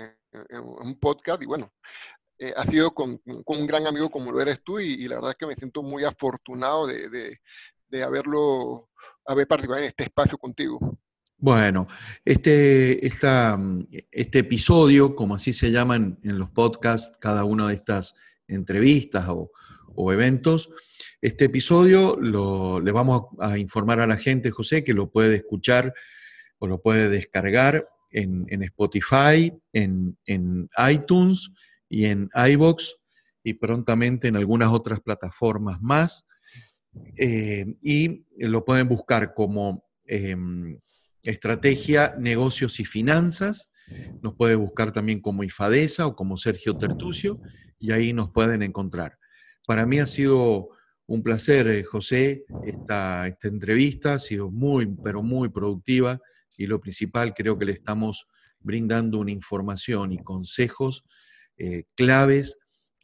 un 0.64 1.00
podcast, 1.00 1.42
y 1.42 1.46
bueno, 1.46 1.74
eh, 2.40 2.54
ha 2.58 2.64
sido 2.64 2.92
con, 2.92 3.22
un 3.24 3.68
gran 3.68 3.88
amigo 3.88 4.10
como 4.10 4.32
lo 4.32 4.42
eres 4.42 4.62
tú, 4.64 4.80
y, 4.80 5.08
la 5.08 5.16
verdad 5.16 5.32
es 5.32 5.38
que 5.38 5.48
me 5.48 5.56
siento 5.56 5.84
muy 5.84 6.04
afortunado 6.04 6.88
de, 6.88 7.40
haberlo, 8.04 8.90
haber 9.26 9.48
participado 9.48 9.80
en 9.80 9.88
este 9.88 10.04
espacio 10.06 10.38
contigo. 10.38 10.80
Bueno, 11.38 11.88
este, 12.24 13.06
este 13.06 14.40
episodio, 14.40 15.16
como 15.16 15.36
así 15.36 15.54
se 15.54 15.72
llaman 15.72 16.20
en 16.24 16.40
los 16.40 16.50
podcasts, 16.50 17.18
cada 17.20 17.44
una 17.44 17.68
de 17.68 17.76
estas 17.76 18.16
entrevistas 18.48 19.26
o, 19.28 19.52
eventos, 20.12 20.70
este 21.22 21.46
episodio 21.46 22.20
le 22.20 22.92
vamos 22.92 23.24
a 23.40 23.58
informar 23.58 24.02
a 24.02 24.08
la 24.08 24.18
gente, 24.18 24.52
José, 24.52 24.84
que 24.84 24.94
lo 24.94 25.10
puede 25.10 25.38
escuchar 25.38 25.94
o 26.60 26.68
lo 26.68 26.82
puede 26.82 27.10
descargar 27.10 27.88
en, 28.12 28.64
Spotify, 28.64 29.54
en, 29.74 30.18
iTunes 30.92 31.52
y 31.90 32.06
en 32.06 32.30
iBox 32.34 32.98
y 33.44 33.54
prontamente 33.54 34.28
en 34.28 34.36
algunas 34.36 34.70
otras 34.70 35.00
plataformas 35.00 35.82
más. 35.82 36.28
Eh, 37.18 37.66
y 37.82 38.26
lo 38.38 38.64
pueden 38.64 38.88
buscar 38.88 39.34
como 39.34 39.86
em, 40.06 40.80
Estrategia, 41.24 42.16
Negocios 42.20 42.80
y 42.80 42.86
Finanzas. 42.86 43.72
Nos 44.22 44.34
puede 44.36 44.56
buscar 44.56 44.92
también 44.92 45.22
como 45.22 45.44
IFADESA 45.44 46.08
o 46.08 46.16
como 46.16 46.38
Sergio 46.38 46.78
Tertucio 46.78 47.40
y 47.86 47.92
ahí 47.92 48.14
nos 48.14 48.32
pueden 48.32 48.64
encontrar. 48.64 49.20
Para 49.68 49.86
mí 49.86 50.00
ha 50.00 50.08
sido 50.08 50.70
un 51.06 51.22
placer, 51.22 51.68
eh, 51.68 51.84
José, 51.84 52.46
esta, 52.66 53.28
esta 53.28 53.48
entrevista 53.48 54.16
ha 54.16 54.20
sido 54.20 54.50
muy, 54.50 54.88
pero 55.04 55.22
muy 55.22 55.50
productiva 55.50 56.20
y 56.58 56.66
lo 56.66 56.82
principal 56.82 57.36
creo 57.36 57.60
que 57.60 57.66
le 57.66 57.74
estamos 57.74 58.28
brindando 58.60 59.20
una 59.20 59.32
información 59.32 60.12
y 60.14 60.24
consejos 60.24 61.06
eh, 61.58 61.84
claves 61.94 62.58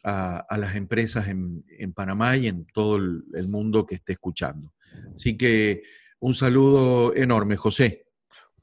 a, 0.04 0.58
las 0.58 0.76
empresas 0.76 1.28
en, 1.28 1.64
Panamá 1.94 2.36
y 2.38 2.48
en 2.48 2.66
todo 2.74 2.96
el 2.96 3.48
mundo 3.50 3.86
que 3.86 3.94
esté 3.94 4.14
escuchando. 4.14 4.74
Así 5.14 5.38
que 5.38 5.84
un 6.20 6.34
saludo 6.34 7.14
enorme, 7.16 7.56
José. 7.56 8.08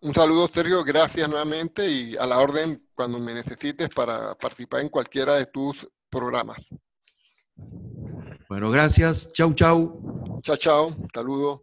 Un 0.00 0.14
saludo, 0.14 0.48
Sergio. 0.52 0.82
Gracias 0.82 1.28
nuevamente 1.28 1.88
y 1.88 2.16
a 2.16 2.26
la 2.26 2.38
orden 2.38 2.88
cuando 2.92 3.20
me 3.20 3.34
necesites 3.34 3.88
para 3.88 4.36
participar 4.36 4.80
en 4.80 4.88
cualquiera 4.88 5.34
de 5.34 5.46
tus 5.46 5.88
programas. 6.08 6.58
Bueno, 8.48 8.70
gracias. 8.70 9.32
Chau, 9.32 9.52
chau. 9.52 10.40
Chao, 10.42 10.56
chao. 10.56 10.96
Saludos. 11.12 11.60